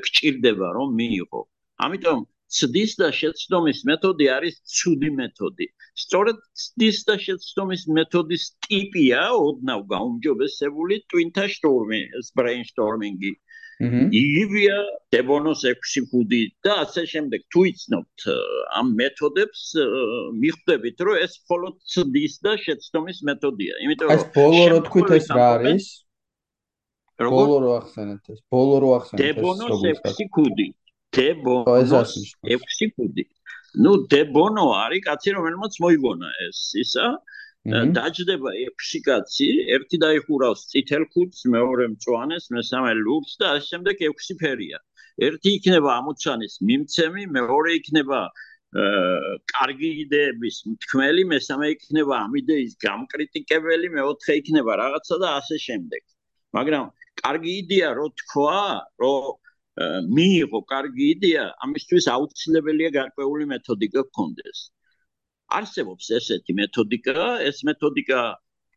[0.04, 1.42] გჭირდება რომ მიიღო.
[1.84, 2.18] ამიტომ
[2.50, 5.66] ცდის და შეცდომის მეთოდი არის ცუდი მეთოდი.
[6.02, 13.32] სწორედ ცდის და შეცდომის მეთოდის ტიპია ოდნავ გაუმჯობესებული twinta storming, brainstorming-ი.
[13.80, 14.78] იგივეა
[15.14, 17.40] დებონოს 6-5 და ასე შემდეგ.
[17.52, 18.20] თუ იცნობთ
[18.80, 19.62] ამ მეთოდებს,
[20.42, 23.74] მიხვდებით, რომ ეს მხოლოდ ცდის და შეცდომის მეთოდია.
[23.86, 25.84] იმიტომ რომ ეს ბოლო რო თქვით ეს რა არის?
[27.24, 27.40] როგორ?
[27.40, 30.68] ბოლო რო ახსენეთ ეს ბოლო რო ახსენეთ დებონოს 6 კუდი
[31.18, 32.14] დებონოს
[32.54, 33.24] 6 კუდი
[33.84, 37.06] ну დებონო არის კაცი რომელმაც მოიგონა ეს ისა?
[37.68, 44.38] დაждდება 6 კაცი ერთი დაიხურავს წითელ ქუდს მეორე მწვანეს მესამე ლურჯს და ამ შემდეგ 6
[44.40, 44.78] ფერია.
[45.20, 48.20] ერთი იქნება ამოცანის მიმცემი მეორე იქნება
[48.70, 56.02] კარგი იდეების მთქმელი, მესამე იქნება ამ იდეის გამკრიტიკებელი, მეოთხე იქნება რაღაცა და ასე შემდეგ.
[56.54, 56.84] მაგრამ
[57.20, 58.60] კარგი იდეა რო თქვა,
[59.02, 59.24] რომ
[60.16, 64.58] მიიღო კარგი იდეა, ამისთვის აუცილებელია გარკვეული მეთოდიკა გქონდეს.
[65.58, 68.20] არსებობს ესეთი მეთოდიკა, ეს მეთოდიკა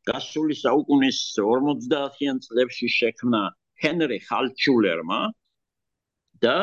[0.10, 3.42] გასული საუკუნის 50-იან წლებში შექმნა
[3.84, 5.20] ჰენრი ჰალჩულერმა
[6.44, 6.58] და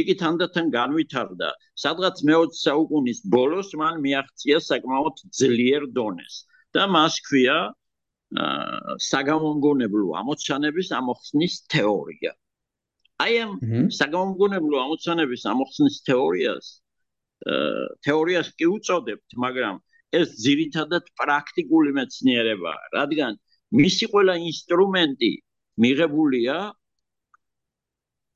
[0.00, 1.50] იგი თანდათან განვითარდა.
[1.82, 6.34] სადღაც მე-20 საუკუნის ბოლოს მან მიაღწია საკმაოდ ძლიერ დონეს
[6.74, 7.58] და მას ქვია
[9.10, 12.32] საგამომგონებლო ამოცანების ამოხსნის თეორია.
[13.24, 13.52] აი ამ
[14.00, 16.66] საგამომგონებლო ამოცანების ამოხსნის თეორიას
[18.06, 19.80] თეორიას კი უწოდებთ, მაგრამ
[20.12, 23.38] ეს ძირითადად პრაქტიკული მეცნიერებაა, რადგან
[23.80, 25.32] მისი ყველა ინსტრუმენტი
[25.80, 26.56] მიღებულია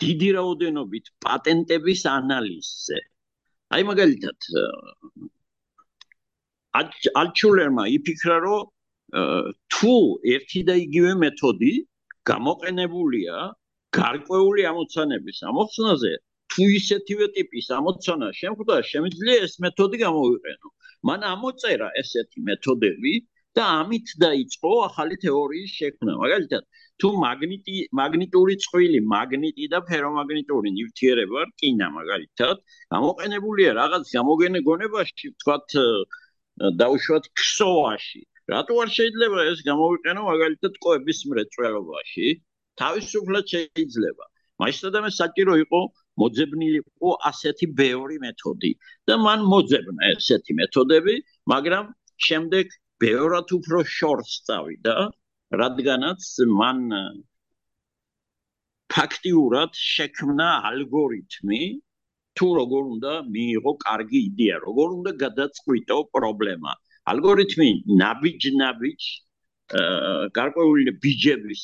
[0.05, 2.99] დიდი რაოდენობით პატენტების ანალიზზე.
[3.75, 4.39] აი მაგალითად
[7.23, 8.74] ალჩულერმა იფიქრა, რომ
[9.15, 9.95] თუ
[10.35, 11.73] ერთი და იგივე მეთოდი
[12.31, 13.37] გამოყენებულია
[13.99, 16.13] გარკვეული ამოცანების ამოხსნაზე,
[16.55, 20.69] თუ ისეთივე ტიპის ამოცანა შემხვდა, შემიძლია ეს მეთოდი გამოვიყენო.
[21.09, 23.15] მან ამოწერა ესეთი მეთოდები
[23.55, 26.13] და ამით დაიწყო ახალი თეორიის შექმნა.
[26.23, 26.63] მაგალითად,
[27.01, 32.57] თუ მაგნიტი მაგნიტური წყვილი, მაგნიტი და ფერომაგნიტური ნივთიერება რკინა მაგალითად,
[32.95, 35.69] გამოყენებულია რაღაც გამოგენებაში, თქვათ
[36.83, 38.23] დაუშვათ ქსოვაში.
[38.53, 42.27] რატო არ შეიძლება ეს გამოვიყენო მაგალითად ყოების მრეწველობაში?
[42.81, 44.25] თავისუფლად შეიძლება.
[44.63, 45.81] მასშტაბად საჭირო იყო
[46.23, 48.71] მოძებნილიყო ასეთი ბევრი მეთოდი
[49.11, 51.15] და მან მოძებნა ესეთი მეთოდები,
[51.53, 51.85] მაგრამ
[52.27, 52.67] შემდეგ
[53.05, 54.95] ბევრად უფრო შორს წავიდა,
[55.63, 56.23] რადგანაც
[56.61, 56.79] მან
[58.95, 61.63] ფაქტიურად შექმნა ალგორითმი
[62.39, 66.73] თუ როგორ უნდა მიიღო კარგი იდეა, როგორ უნდა გადაწყვიტო პრობლემა.
[67.13, 69.03] ალგორითმი ნაბიჯ-ნაბიჯ
[70.39, 71.63] გარკვეული ბიჯების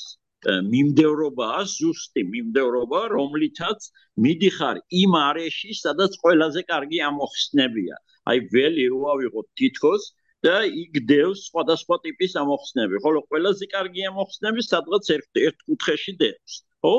[0.72, 3.88] მიმდევრობაა, ზუსტი მიმდევრობა, რომლითაც
[4.24, 7.96] მიდიხარ იმ არეში, სადაც ყველაზე კარგი ამოხსნებია.
[8.30, 10.02] აი ველი რო ავიღოთ თითქოს
[10.44, 16.52] და იქ დევს სხვადასხვა ტიპის ამოხსნები, ხოლო ყველაზე კარგი ამოხსნები სადღაც ერთ ერთ კუთხეში დევს,
[16.84, 16.96] ხო?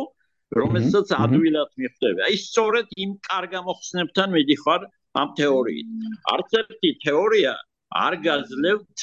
[0.61, 2.19] რომელსაც ადვილად მიხვდები.
[2.27, 4.81] აი სწორედ იმ კარგ ამოხსნებთან მიდიხარ
[5.21, 5.87] ამ თეორიით.
[6.33, 7.53] არც ერთი თეორია
[7.91, 8.97] არ გაძლევთ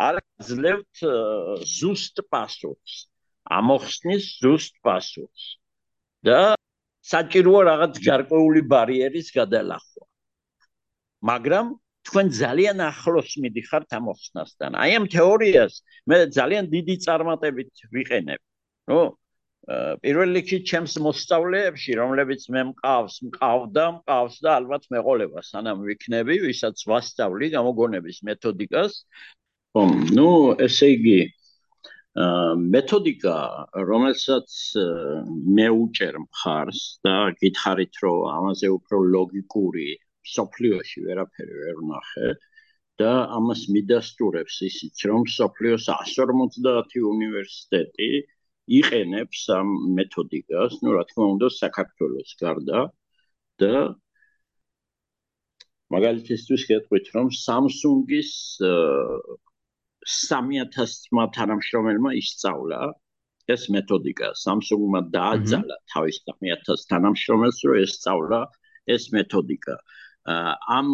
[0.00, 0.96] არ გაძლევთ
[1.66, 2.94] ზუსტ პასუხს
[3.58, 5.44] ამოხსნის ზუსტ პასუხს
[6.26, 6.40] და
[7.10, 10.04] საჭიროა რაღაც გარკვეული ბარიერის გადალახვა.
[11.30, 11.66] მაგრამ
[12.06, 14.70] თქვენ ძალიან ახლოს მიდიხართ ამ მოხსნასთან.
[14.82, 15.74] აი ამ თეორიას
[16.08, 18.40] მე ძალიან დიდი წარმატებით ვიყენებ.
[18.88, 19.00] ნუ
[20.04, 26.86] პირველ რიგში ჩემს მოსწავლეებში, რომლებიც მე მყავს, მყავდა, მყავს და ალბათ მეყოლება სანამ ვიქნები, ვისაც
[26.90, 28.96] ვასწავლი გამოგონების მეთოდიკას.
[30.16, 30.30] ნუ
[30.66, 31.20] ესე იგი
[32.74, 33.38] მეთოდიკა,
[33.90, 34.50] რომელსაც
[35.56, 39.88] მე უჭერ მხარს და გითხარით, რომ ამაზე უფრო ლოგიკური
[40.34, 42.28] სოფლიოში ვერაფერი ვერ ვნახე
[43.00, 48.10] და ამას მიდასტურებს ისიც, რომ სოფლიოს 150 უნივერსიტეტი
[48.70, 52.80] იყენებს ამ მეთოდიკას, ну, რა თქმა უნდა, საქართველოს გარდა
[53.60, 53.74] და
[55.90, 58.32] მაგალითისთვის გეტყვით, რომ Samsung-ის
[60.06, 62.80] 3000-მა თანამშრომელმა ისწავლა
[63.50, 64.28] ეს მეთოდიკა.
[64.44, 68.40] Samsung-მა დააძალა თავის 3000 თანამშრომელს, რომ ესწავლა
[68.86, 69.76] ეს მეთოდიკა.
[70.78, 70.88] ამ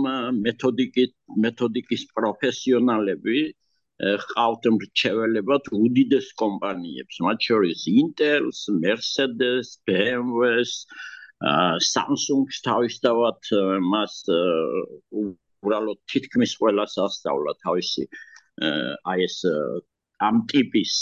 [0.47, 1.11] მეთოდიკის
[1.45, 3.39] მეთოდიკის პროფესიონალები
[4.03, 10.85] ყავთ მრჩეველებად უდიდეს კომპანიებს, მათ შორის Intel-ს, Mercedes, BMW-ს,
[11.93, 13.51] Samsung-ს თავისთავად
[13.93, 14.15] მას
[15.23, 18.07] უბრალოდ თითქმის ყველას ასწავლა თავისი
[19.13, 19.37] აი ეს
[20.25, 20.93] ამ ტიპის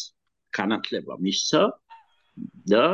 [0.58, 1.62] განათლება მისცა
[2.70, 2.86] და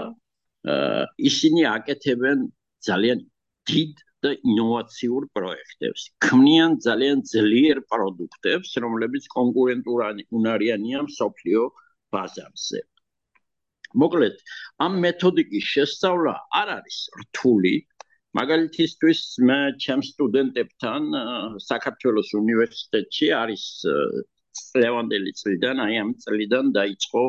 [1.16, 2.44] ისინი აკეთებენ
[2.84, 3.24] ძალიან
[3.72, 6.02] დიდ და ინოვაციურ პროექტებს.
[6.24, 11.62] ქმნიან ძალიან ძლიერ პროდუქტებს, რომლებიც კონკურენტურანი უნარიანია მსოფლიო
[12.14, 12.80] ბაზარზე.
[14.00, 14.36] მოკლედ,
[14.86, 17.74] ამ მეთოდიკის შესწავლა არ არის რთული.
[18.38, 21.02] მაგალითისთვის, მე ჩემ სტუდენტებთან
[21.70, 23.64] საქართველოს უნივერსიტეტში არის
[24.82, 27.24] ლევანდელი წლიდან, აი ამ წლიდან დაიწყო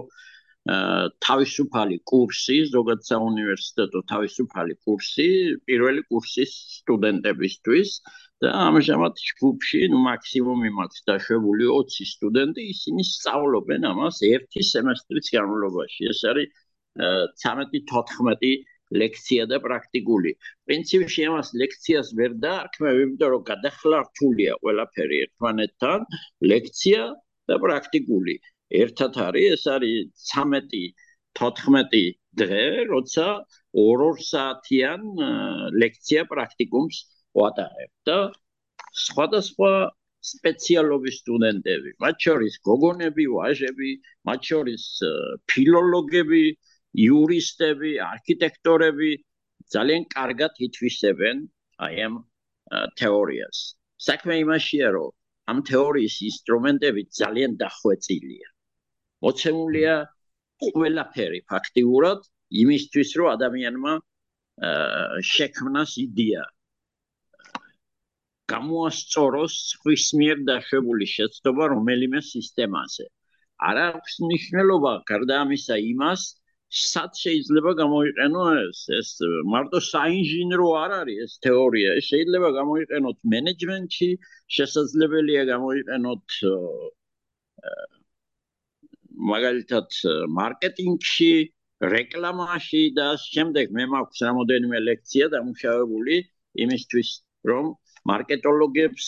[0.69, 5.27] თავისუფალი კურსი, ზოგადად საუნივერსიტეტო თავისუფალი კურსი,
[5.65, 7.89] პირველი კურსის სტუდენტებისთვის
[8.45, 16.01] და ამჟამად ჯგუფში, ну, მაქსიმუმი მაქვს დაშვებული 20 სტუდენტი, ისინი სწავლობენ ამას ერთი სემესტრის განმავლობაში.
[16.13, 16.47] ეს არის
[17.41, 18.53] 13-14
[19.01, 20.31] ლექცია და პრაქტიკული.
[20.67, 25.99] პრინციპში ამას ლექციას ვერ დაარქმევ, იმიტომ რომ გადახლა რთულია ყველაფერი ერთმანეთთან,
[26.53, 27.01] ლექცია
[27.49, 28.35] და პრაქტიკული.
[28.79, 32.03] ერთად არის ეს არის 13-14
[32.41, 33.27] დღე, როცა
[33.77, 35.01] 2-2 საათიან
[35.83, 36.97] ლექცია პრაქტიკუმს
[37.39, 38.19] ვატარებ და
[39.05, 39.71] სხვადასხვა
[40.31, 43.91] სპეციალობის სტუდენტები, მათ შორის გოგონები, ვაჟები,
[44.29, 44.83] მათ შორის
[45.51, 46.43] ფილოლოგები,
[47.05, 49.11] იურისტები, არქიტექტორები
[49.75, 51.47] ძალიან კარგად ითვისებენ
[51.87, 52.15] აი ამ
[53.01, 53.57] თეორიას.
[54.07, 55.11] საქმე იმაშია, რომ
[55.51, 58.47] ამ თეორიის ინსტრუმენტები ძალიან დახვეწილია.
[59.25, 59.95] მოცემულია
[60.65, 62.25] ყველაფერი ფაქტიურად
[62.63, 63.93] იმისთვის რომ ადამიანმა
[65.33, 66.43] შექმნას იდეა.
[68.51, 73.05] გამოასწოროს ხვის მიერ დაშვებული შეცდომა რომელიმე სისტემაზე.
[73.69, 76.21] არ აქვს მნიშვნელობა გარდა ამისა იმას
[76.79, 79.09] სად შეიძლება გამოიყენო ეს ეს
[79.53, 84.09] მარტო საინჟინრო არ არის ეს თეორია შეიძლება გამოიყენოთ მენეჯმენტში
[84.57, 86.37] შესაძლებელია გამოიყენოთ
[89.29, 89.97] მაგალითად
[90.37, 91.33] მარკეტინგში,
[91.93, 96.17] რეკლამაში და შემდეგ მე მაქვს რამოდენიმე ლექცია დამუშავებული
[96.65, 97.09] იმისთვის,
[97.51, 97.71] რომ
[98.09, 99.07] მარკეტოლოგებს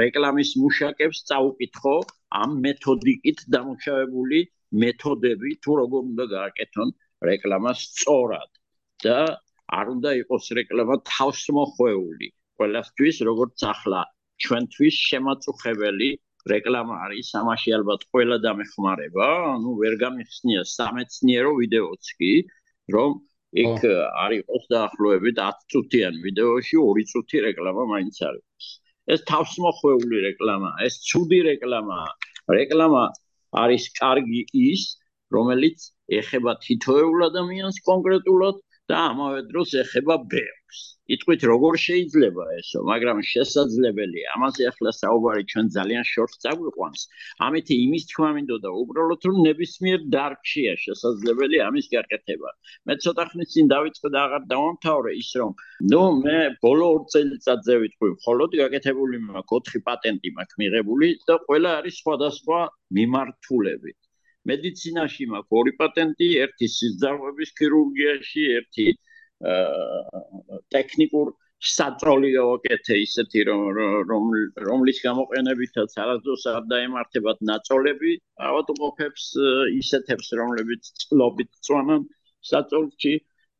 [0.00, 1.94] რეკლამის მუშაკებს წაუკითხო
[2.40, 4.40] ამ მეთოდიკით დამუშავებული
[4.82, 6.92] მეთოდები თუ როგორ უნდა გააკეთონ
[7.28, 8.50] რეკლამას სწორად
[9.04, 9.18] და
[9.78, 12.28] არ უნდა იყოს რეკლამა თავსმოხვეული
[12.60, 14.02] ყველასთვის როგორც ახლა
[14.44, 16.10] ჩვენთვის შემაწუხებელი
[16.48, 19.28] რეკლამა არის, ამაში ალბათ ყველა დამეხმარება,
[19.62, 22.32] ну, ვერ გამიხსნია სამეცნიერო ვიდეოც კი,
[22.94, 23.18] რომ
[23.64, 23.84] იქ
[24.24, 28.68] არის დაახლოებით 10 წუთიან ვიდეოში 2 წუთი რეკლამა მაინც არის.
[29.10, 31.98] ეს თავსმოხვეული რეკლამა, ეს ცუდი რეკლამა,
[32.56, 33.04] რეკლამა
[33.62, 34.82] არის კარგი ის,
[35.34, 35.78] რომელიც
[36.20, 38.56] ეხება თითოეულ ადამიანს კონკრეტულად
[38.90, 40.80] და ამავე დროს ეხება ბევრს.
[41.14, 44.26] იტყვით როგორ შეიძლება ესო, მაგრამ შესაძლებელია.
[44.36, 47.00] ამაზე ახლა საუბარი ჩვენ ძალიან შორს წაგვიყვანს.
[47.46, 52.50] ამით იმის თქმა მინდოდა უბრალოდ რომ ნებისმიერ დარგშია შესაძლებელი ამის გაკეთება.
[52.86, 55.52] მე ცოტა ხნის წინ დავიწყე და აღარ დავამთავრე ის რომ
[55.90, 61.70] ნუ მე ბოლო 2 წელიწადზე ვიტყვი, მხოლოდ გაკეთებული მაქვს 4 პატენტი მაქვს მიღებული და ყველა
[61.80, 62.60] არის სხვადასხვა
[63.00, 63.98] მიმართულებით.
[64.48, 68.86] მედიცინაში მაქვს ორი პატენტი, ერთი სიძარღვების ქირურგიაში, ერთი
[70.74, 74.28] ტექნიკურ საწოლიო ოკეთე ისეთი რომ
[74.68, 78.12] რომლის გამოყენებითაც არასდროს არ დაემართებათ ნაწოლები
[78.50, 79.26] ავტომობილებს
[79.80, 82.06] ისეთებს რომლებიც წლობით წვანან
[82.52, 83.14] საწოლში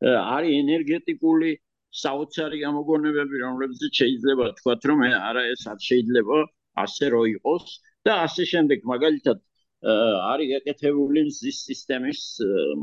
[0.09, 1.51] არის ენერგეტიკული
[2.01, 6.39] საოცარი გამოგონებები, რომლებიც შეიძლება თქვათ, რომ არა ეს არ შეიძლება
[6.85, 7.64] ასე რო იყოს
[8.07, 9.43] და ასე შემდეგ, მაგალითად
[9.81, 12.20] არის გაკეთებული მზის სისტემის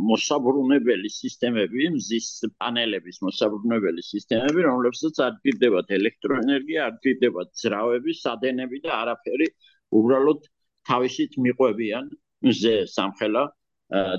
[0.09, 8.91] მოსაბრუნებელი სისტემები, მზის პანელების მოსაბრუნებელი სისტემები, რომლებსაც არ გირდებათ ელექტროენერგია, არ გირდებათ ძრავები, სადენები და
[9.01, 9.47] არაფერი,
[9.93, 10.49] უბრალოდ
[10.89, 12.09] თავისით მიყვებიან
[12.49, 13.43] მზე სამხელა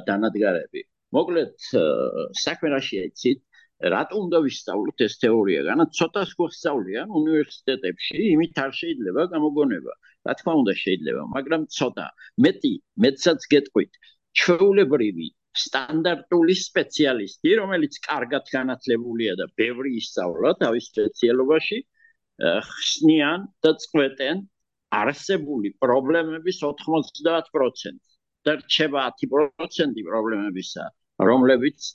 [0.07, 0.81] დანადგარები.
[1.19, 1.53] მოკლედ,
[2.45, 3.43] საქმე რა შეიცით?
[3.79, 5.61] რატომ უნდა ვისწავლოთ ეს თეორია?
[5.69, 9.93] განა ცოტას გვასწავლიან უნივერსიტეტებში, იმით არ შეიძლება გამოგონება.
[10.27, 12.07] რა თქმა უნდა შეიძლება, მაგრამ ცოტა.
[12.45, 12.73] მეტი,
[13.05, 13.93] მეტსაც გეტყვით.
[14.39, 21.79] ჩვეულებრივი სტანდარტული სპეციალისტი, რომელიც კარგად განათლებულია და ბევრი ისწავლა თავის სპეციალობაში,
[22.39, 24.43] ხსნიან და წყვეტენ
[24.99, 27.99] არსებული პრობლემების 90%
[28.47, 30.85] და რჩება 10% პრობლემებისა,
[31.31, 31.89] რომლებიც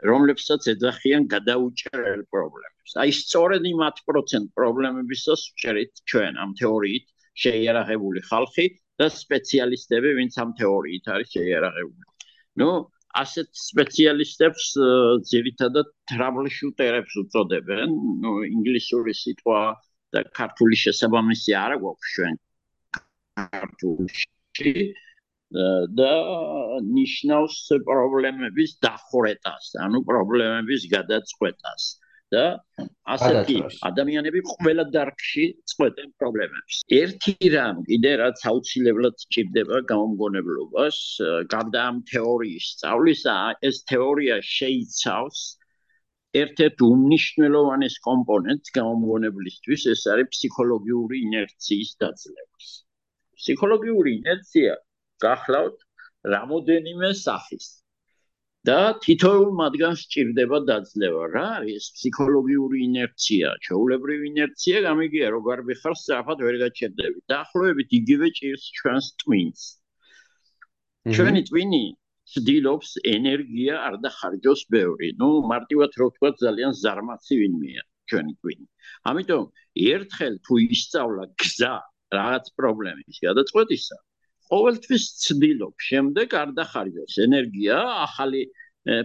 [0.00, 2.92] რომლებსაც ეძახიან გადაუჭრელ პრობლემებს.
[3.02, 7.06] აი სწორედ იმ 10% პრობლემებისაც ვჭერით ჩვენ ამ თეორიით
[7.44, 8.66] შეიარაღებული ხალხი
[9.00, 12.06] და სპეციალისტები, ვინც ამ თეორიით არის შეიარაღებული.
[12.60, 12.68] ნუ
[13.22, 14.66] ასეთ სპეციალისტებს
[15.28, 17.88] ძირითადად troubleshooters უწოდებენ,
[18.24, 19.62] ნუ ინგლისური სიტყვა
[20.12, 22.34] და ქართული შესაბამისი არ აქვს ჩვენ
[23.36, 24.76] ქართულში.
[25.52, 26.12] და
[26.82, 27.56] ნიშნავს
[27.88, 31.88] პრობლემების დახვრეტას, ანუ პრობლემების გადაწყვეტას
[32.32, 32.44] და
[33.14, 33.56] ასეთი
[33.88, 36.78] ადამიანები ყველა დარგში წყვეტენ პრობლემებს.
[37.00, 41.00] ერთი რამ კიდე რაც აუცილებლად ჭირდება გამომგონებლობას,
[41.52, 43.34] გარდა ამ თეორიის სწავლისა,
[43.68, 45.42] ეს თეორია შეიცავს
[46.42, 52.48] ერთ-ერთ უმნიშვნელოვანეს კომპონენტს გამომგონებლისთვის, ეს არის ფსიქოლოგიური ინერციის დაძლევა.
[53.42, 54.72] ფსიქოლოგიური ინერცია
[55.26, 55.78] გახლავთ
[56.34, 57.70] რამოდენიმე სახის.
[58.68, 66.44] და თითოეულ მათგანს ჭირდება დაძლევა რა არის ფსიქოლოგიური ინერცია ჩაულებრივი ინერცია გამიგია როგორ ვიხარ სწრაფად
[66.46, 67.18] ვერ გაჩერდები.
[67.32, 69.64] დაახლოებით იგივე ჭირს ჩვენს ტვინს.
[71.16, 71.82] ჩვენი ტვინი
[72.34, 75.10] ცდილობს ენერგია არ დახარჯოს ბევრი.
[75.18, 78.66] ნუ მარტივად რო ვთქვა ძალიან ზარმაცი ვინმეა ჩვენი ტვინი.
[79.10, 79.44] ამიტომ
[79.90, 81.74] ერთხელ თუ ისწავლა გზა
[82.18, 83.98] რაღაც პრობლემის გადაწყვეტისა
[84.52, 88.42] ყოველთვის ცდილობ შემდეგ არ დახარჯოს ენერგია ახალი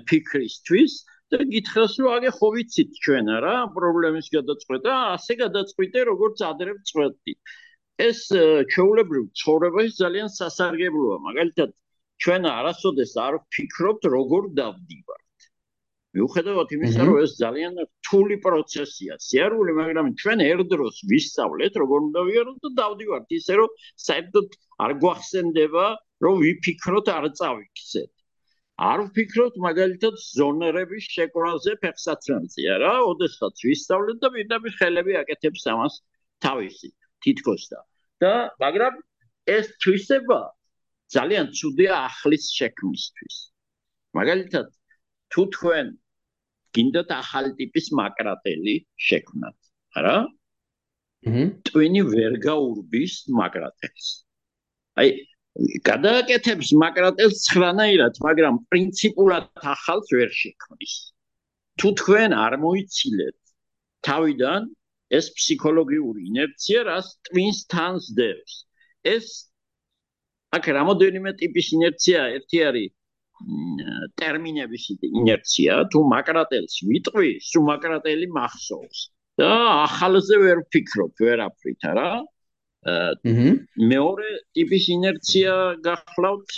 [0.09, 0.95] ფიქრისთვის
[1.33, 7.35] და გითხოს რომ აგე ხო ვიცით ჩვენ რა პრობლემის გადაწყვეტა ასე გადაწყვიტე როგორც ადრე წვეთდი
[8.07, 8.21] ეს
[8.73, 11.75] ჩეულებრივ ცხოვრებაში ძალიან სასარგებლოა მაგალითად
[12.25, 15.16] ჩვენ არასოდეს არ ვფიქრობთ როგორ დავდივართ
[16.17, 22.59] მიუხედავად იმისა, რომ ეს ძალიან რთული პროცესია, სიარული, მაგრამ ჩვენ ერთდროს ვისწავლეთ, როგორ უნდა ვიაროთ
[22.65, 23.69] და დავდივართ ისე, რომ
[24.07, 24.47] საერთოდ
[24.85, 25.85] არ გვახსენდება,
[26.25, 28.11] რომ ვიფიქროთ არ წავიქცეთ.
[28.77, 35.95] არ ვფიქროთ მაგალითად ზონერების შეკრაზე ფეხსაცმელია რა, ოდესღაც ვისწავლეთ და პირდაპირ ხელები აკეთებს ამას
[36.45, 36.89] თავისი
[37.25, 37.79] თითქოს და
[38.21, 39.01] და მაგრამ
[39.57, 40.39] ეს თვისება
[41.15, 43.35] ძალიან ცუდია ახლის შექმნისთვის.
[44.19, 44.67] მაგალითად
[45.33, 45.85] თუ თქვენ
[46.77, 48.75] გინდათ ახალი ტიპის მაკრატელი
[49.09, 49.57] შექმნათ,
[49.99, 50.17] არა?
[51.27, 51.47] ჰმ.
[51.67, 54.07] ტვინი ვერ გაურბის მაკრატელს.
[55.01, 55.09] აი,
[55.89, 60.95] გადააკეთებს მაკრატელს ცხრანაირად, მაგრამ პრინციპულად ახალს ვერ შექმნის.
[61.81, 63.37] თუ თქვენ არ მოიცილეთ
[64.07, 64.61] თავიდან
[65.17, 68.53] ეს ფსიქოლოგიური ინერცია, რას ტვინს თანს დევს.
[69.15, 69.25] ეს
[70.57, 72.91] აქ რამოდენიმე ტიპის ინერცია, ერთი არის
[74.21, 78.99] ტერმინების ინერცია თუ მაკრატელს ვიტყვი სუ მაკრატელი მახსოვს.
[79.37, 79.51] და
[79.85, 82.09] ახალზე ვერ ვფიქრობ ვერაფრით არა?
[83.91, 85.53] მეორე ტიპის ინერცია
[85.85, 86.53] გახლავთ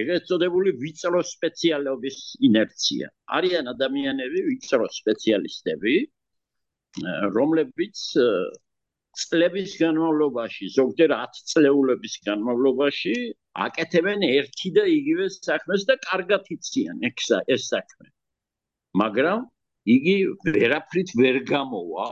[0.00, 2.18] ეგრეთ წოდებული ვიწრო სპეციალობის
[2.48, 3.06] ინერცია.
[3.38, 5.94] არიან ადამიანები ვიწრო სპეციალისტები
[7.36, 7.98] რომლებიც
[9.22, 13.14] წლების განმავლობაში, ზოგჯერ 10 წლეულების განმავლობაში
[13.66, 18.08] აკეთებენ ერთი და იგივე საქმეს და კარგად იციან ეს საქმე.
[19.02, 19.46] მაგრამ
[19.96, 20.16] იგი
[20.56, 22.08] ვერაფრით ვერ გამოვა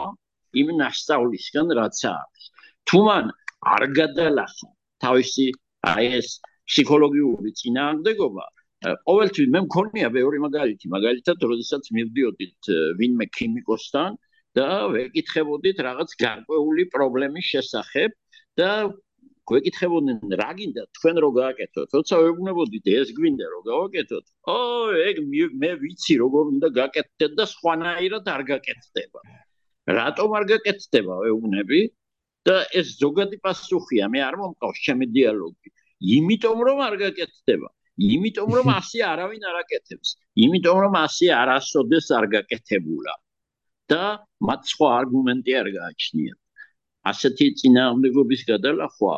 [0.62, 2.42] იმ ნასწავლისგან, რაც აქვს.
[2.88, 3.30] თუ მან
[3.74, 4.68] არ გადალახა
[5.04, 5.46] თავისი
[5.92, 6.28] აი ეს
[6.68, 8.44] ფსიქოლოგიური წინააღმდეგობა,
[9.08, 14.16] ყოველთვის მე მქონია ბევრი მაგალითი, მაგალითად, როდესაც მივდიოდით ვინმე ქიმიკოსთან,
[14.58, 18.14] და ვეკითხებოდით რაღაც გარკვეული პრობლემის შესახებ
[18.60, 18.70] და
[19.50, 24.24] გვეკითხებოდნენ რა გინდა თქვენ რო გააკეთოთ თორსა ვეგუნებოდით ეს გვინდა რო გავაკეთოთ
[24.54, 24.56] ო
[25.08, 25.20] ეგ
[25.62, 29.20] მე ვიცი როგორ უნდა გაკეთდეთ და სხვანაირად არ გაკეთდება
[30.00, 31.80] რატომ არ გაკეთდება ვეგუნები
[32.48, 35.74] და ეს ზოგადი პასუხია მე არ მომყავს ჩემი დიალოგი
[36.16, 40.08] იმიტომ რომ არ გაკეთდება იმიტომ რომ ასე არავინ არ აკეთებს.
[40.44, 43.14] იმიტომ რომ ასე არასოდეს არ გაკეთებულა.
[43.94, 44.04] და
[44.48, 46.38] მათ სხვა არგუმენტი არ გააჩნიათ.
[47.10, 49.14] ასეთი წინააღმდეგობის გადალახვა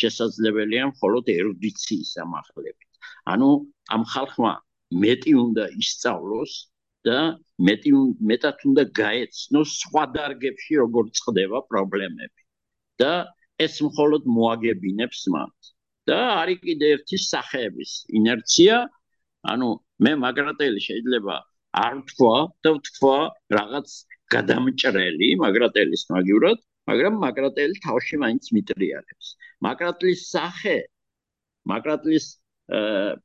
[0.00, 2.88] შესაძლებელია მხოლოდ ერუდიციის ამახლებით.
[3.32, 3.48] ანუ
[3.94, 4.52] ამ ხალხმა
[5.04, 6.52] მეტი უნდა ისწავლოს
[7.08, 7.18] და
[7.68, 7.90] მეტი
[8.30, 12.40] მეტად უნდა გაეცნოს სხვა დარგებში როგორ წდება პრობლემები.
[13.00, 13.12] და
[13.64, 15.56] ეს მხოლოდ მოაგებინებს მათ.
[16.08, 18.76] და არის კიდე ერთი სახეების ინერცია,
[19.52, 19.68] ანუ
[20.04, 21.36] მე მაგრატელი შეიძლება
[21.84, 23.18] არ ვთქვა და ვთქვა
[23.56, 23.88] რაღაც
[24.34, 26.58] გადამჭრელი მაგრატელის მაგივრად,
[26.90, 29.26] მაგრამ მაგრატელი თავში მაინც მიტრიალებს.
[29.66, 30.78] მაგრატლის სახე,
[31.72, 32.26] მაგრატლის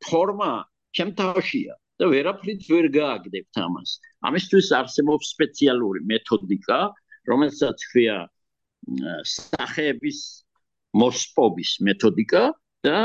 [0.06, 0.52] ფორმა
[0.96, 3.90] ჩემ თავშია და ვერაფრით ვერ გააგდებთ ამას.
[4.28, 6.80] ამისთვის არსებობს სპეციალური მეთოდიკა,
[7.30, 8.18] რომელსაც ქვია
[9.36, 10.20] სახეების
[11.02, 12.44] მოსპობის მეთოდიკა
[12.88, 13.00] და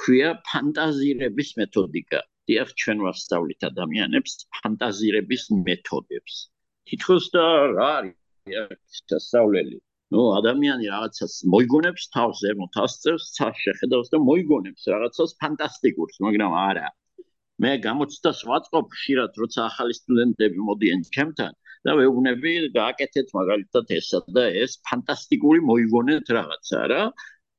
[0.00, 2.20] ქვია ფანტაზირების მეთოდიკა.
[2.50, 6.34] დიახ, ჩვენ ვასწავლით ადამიანებს ფანტაზირების მეთოდებს.
[6.90, 7.44] თითქოს და
[7.76, 9.78] რა არის სასწავლელი
[10.14, 16.88] ну ადამიანი რაღაცას მოიგონებს თავს ზემოთ ასწევს ცას შეხედავს და მოიგონებს რაღაცას ფანტასტიკურს მაგრამ არა
[17.62, 21.52] მე 60-ს ვაწყობ ხშირად როცა ახალი სტუდენტები მოდიან ჩემთან
[21.86, 27.02] და ვეუბნები გააკეთეთ მაგალითად ესა და ეს ფანტასტიკური მოიგონეთ რაღაცა რა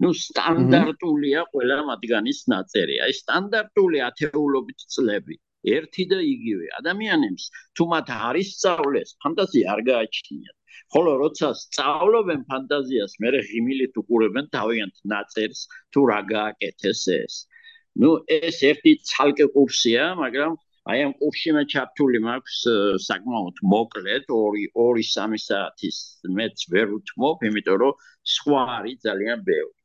[0.03, 2.95] ну სტანდარტულია ყველა მათგანის ნაწერი.
[3.05, 5.35] აი სტანდარტული ათეულობით წლები.
[5.63, 7.45] ერთი და იგივე ადამიანებს
[7.77, 10.57] თუ მათ არის სწავლეს, ფანტაზია არ გააჩნიათ.
[10.93, 15.61] ხოლო როცა სწავლობენ ფანტაზიას, მე ღიმილით უყურებენ თავიანთ ნაწერს
[15.93, 17.33] თუ რა გააკეთეს ეს.
[18.01, 18.09] ну
[18.39, 20.53] ეს ერთი ცალკე კურსია, მაგრამ
[20.91, 22.59] აი ამ კურსში მე ჩართული მაქვს
[23.07, 25.97] საკმაოდ მოკლედ 2-3 საათის
[26.37, 27.93] მეც ვერ უთმობ, იმიტომ რომ
[28.35, 29.77] სხვა არის ძალიან ბევრი.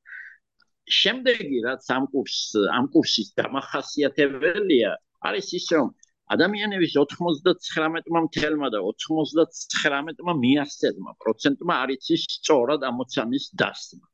[0.89, 2.39] შემდეგი რაც ამ კურს
[2.79, 4.93] ამ კურსის დამახასიათებელია
[5.27, 5.89] არის ის რომ
[6.35, 14.07] ადამიანების 99-მა და 99-მა მიასწრმა პროცენტმა არის ის სწორად ამოცანის დასმა.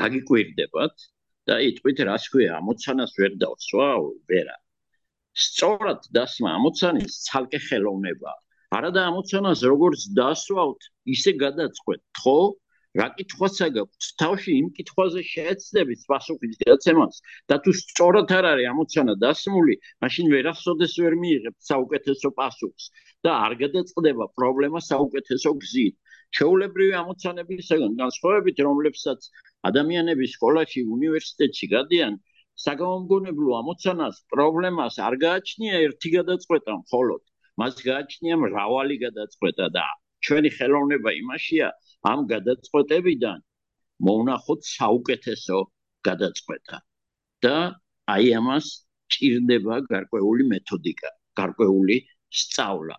[0.00, 1.06] გაგიკვირდებათ
[1.50, 3.88] და იტყვით რას ქვია ამოცანას ვერ დავსვა,
[4.30, 4.56] ვერა.
[5.46, 8.32] სწორად დასმა ამოცანის ცალკე ხელოვნება.
[8.76, 10.80] არადა ამოცანას როგორც დასვავთ,
[11.16, 12.38] ისე გადაწყვეტ, ხო?
[12.98, 17.16] რა კითხვაცა გაქვს თავში იმ კითხვაზე შეეცდებით პასუხის გაცემას
[17.52, 19.74] და თუ სწორად არ არის ამოცანა დასმული
[20.04, 22.86] მაშინ ვერასოდეს ვერ მიიღებთ საუკეთესო პასუხს
[23.26, 25.96] და არ გადაწყდება პრობლემა საუკეთესო გზით.
[26.36, 29.28] ჩეულებრივი ამოცანებისგან განსხვავებით რომლებსაც
[29.70, 32.18] ადამიანები სკოლაში უნივერსიტეტში გადიან
[32.64, 37.22] საგამომგონებლო ამოცანას პრობლემას არ გააჩნია ერთი გადაწყვეტა მხოლოდ
[37.62, 39.86] მას გააჩნია მრავალი გადაწყვეტა და
[40.26, 41.68] ჩვენი ხელოვნება იმაშია
[42.12, 43.38] ამ გადაწყვეტებიდან
[44.08, 45.58] მოვნახოთ საუკეთესო
[46.08, 46.78] გადაწყვეტა
[47.46, 47.56] და
[48.14, 48.66] აი ამას
[49.14, 51.10] ჭირდება გარკვეული მეთოდიკა,
[51.40, 51.96] გარკვეული
[52.40, 52.96] სწავლა.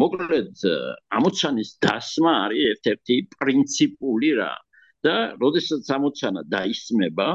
[0.00, 0.50] მოკლედ,
[1.18, 4.52] ამოცანის დასმა არის ერთ-ერთი პრინციპული რა
[5.06, 7.28] და როდესაც ამოცანა დაისმება,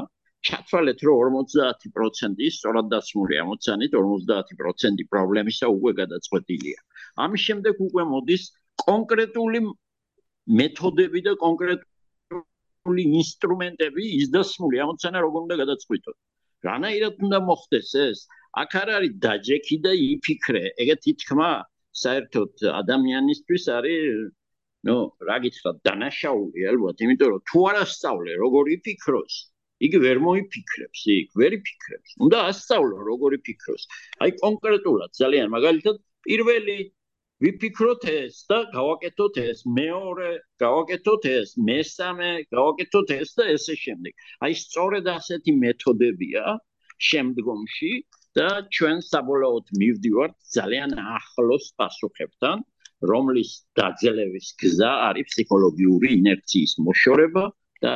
[0.47, 6.79] ჩათვალეთ რომ 50% სწორად დასმული ამოცანით 50% პრობლემისა უკვე გადაწყვეტილია.
[7.25, 8.43] ამის შემდეგ უკვე მოდის
[8.83, 9.59] კონკრეტული
[10.59, 16.17] მეთოდები და კონკრეტული ინსტრუმენტები ისდასმული ამოცანა როგორ უნდა გადაწყვიტოთ.
[16.67, 18.19] რანაირად უნდა მოხდეს ეს?
[18.61, 20.63] აქ არ არის დაჯექი და იფიქრე.
[20.83, 21.49] ეგეთი თქმა
[22.03, 22.51] საერთოდ
[22.81, 24.31] ადამიანისთვის არის
[24.85, 24.95] ნუ
[25.27, 29.33] რა გითხრათ დანაშაული ალბათ, იმიტომ რომ თუ არ ასწავლე როგორ იფიქროს,
[29.85, 32.09] იგი ვერ მოიფიქრებს, იქ ვერ იფიქრებს.
[32.25, 33.83] უნდა ასწავლო როგორ იფიქროს.
[34.21, 35.95] აი კონკრეტულად ძალიან მაგალითად
[36.27, 36.77] პირველი
[37.43, 40.27] ვიფიქროთ ეს და გავაკეთოთ ეს მეორე
[40.63, 44.13] გავაკეთოთ ეს მესამე გავაკეთოთ ეს და ესე შემდეგ.
[44.47, 46.43] აი სწორედ ასეთი მეთოდებია
[47.09, 47.91] შემდგომში
[48.39, 52.63] და ჩვენ საბოლოოდ მივდივართ ძალიან ახლოს პასუხებთან
[53.11, 57.45] რომლის დაძლევის გზა არის ფსიქოლოგიური ინერციის მოშორება
[57.83, 57.93] და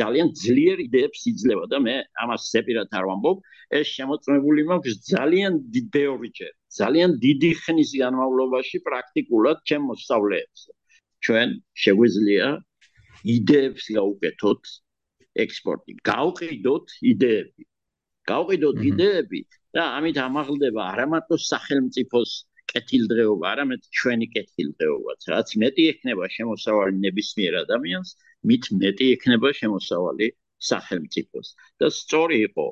[0.00, 3.36] ძალიან ძლიერ იდეებს იძლევა და მე ამას ზეპირად არ ვამბობ.
[3.80, 5.52] ეს შემოწმებული მაქვს ძალიან
[5.94, 10.66] ბევრჯერ ძალიან დიდი ხნის განმავლობაში პრაქტიკულად ჩემ მოსწავლეებს
[11.26, 11.54] ჩვენ
[11.84, 12.48] შეგვიძლია
[13.36, 14.74] იდეებს გაუკეთოთ
[15.46, 17.70] ექსპორტი გავყიდოთ იდეები
[18.32, 19.40] გავყიდოთ იდეები
[19.76, 22.30] და ამით ამაღლდება არამარტო სახელმწიფოს
[22.72, 25.26] კეთილდღეობა, არამედ ჩვენი კეთილდღეობაც.
[25.32, 28.10] რაც მეტი ექნება შემოსავალი ნებისმიერ ადამიანს,
[28.50, 30.28] მით მეტი ექნება შემოსავალი
[30.70, 31.48] სახელმწიფოს.
[31.80, 32.66] და სწორი იყო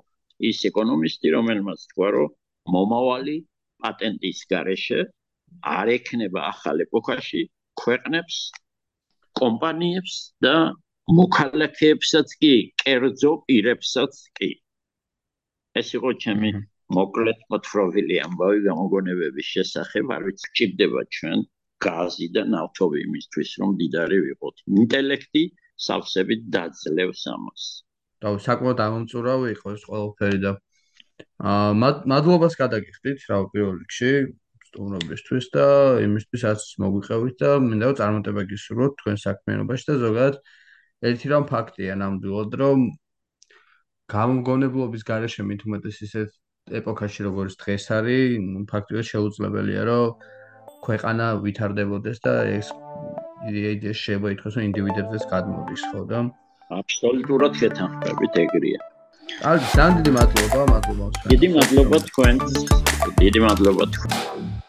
[0.50, 2.30] ის ეკონომისტი, რომელმაც თქვა, რომ
[2.74, 3.36] მომავალი
[3.82, 5.00] პატენტის გარეშე
[5.74, 7.42] არ ექნება ახალ ეპოქაში
[7.82, 8.36] ქვეყნებს,
[9.40, 10.16] კომპანიებს
[10.46, 10.54] და
[11.18, 12.54] მოქალაქეებსაც კი,
[12.84, 14.50] კერძო პირებსაც კი.
[15.80, 16.50] ეს იყო ჩემი
[16.98, 21.38] მოკლედ მოთხრობილი ამბავი გამოგონებების შესახებ, არ ვიცი, ჭირდება ჩვენ
[21.86, 24.56] გაზი და ნავთობი იმისთვის, რომ დიდარი ვიყოთ.
[24.82, 25.42] ინტელექტი
[25.86, 27.64] სავსებით დაძლევს ამას.
[28.24, 30.52] და საკმაოდ ამომწურავი იყო ეს ყველაფერი და
[31.52, 31.72] აა
[32.10, 34.12] მადლობას გადაგიხდით რა პირველ რიგში
[34.68, 35.66] სტუმრობისთვის და
[36.04, 40.38] იმისთვისაც მოგვიყევით და მინდა წარმატება გისურვოთ თქვენ საქმიანობაში და ზოგადად
[41.10, 42.86] ერთი რამ ფაქტია ნამდვილად რომ
[44.14, 50.24] გამგონებლობის garaშე მით უმეტეს ისეთ ეპოქაში როგორც დღეს არის ფაქტიურად შეუძლებელია რომ
[50.86, 52.72] ქვეყანა ვითარდებოდეს და ეს
[53.52, 56.24] იდეა შეიძლება ითქვას რომ ინდივიდებზეც გადმოდის ხო და
[56.80, 58.93] აბსოლუტურად შეთანხმებით ეგრეა
[59.44, 61.06] აი, ძალიან დიდი მადლობა, მადლობა.
[61.28, 62.52] დიდი მადლობა თქვენს.
[63.18, 64.63] დიდი მადლობა თქვენ.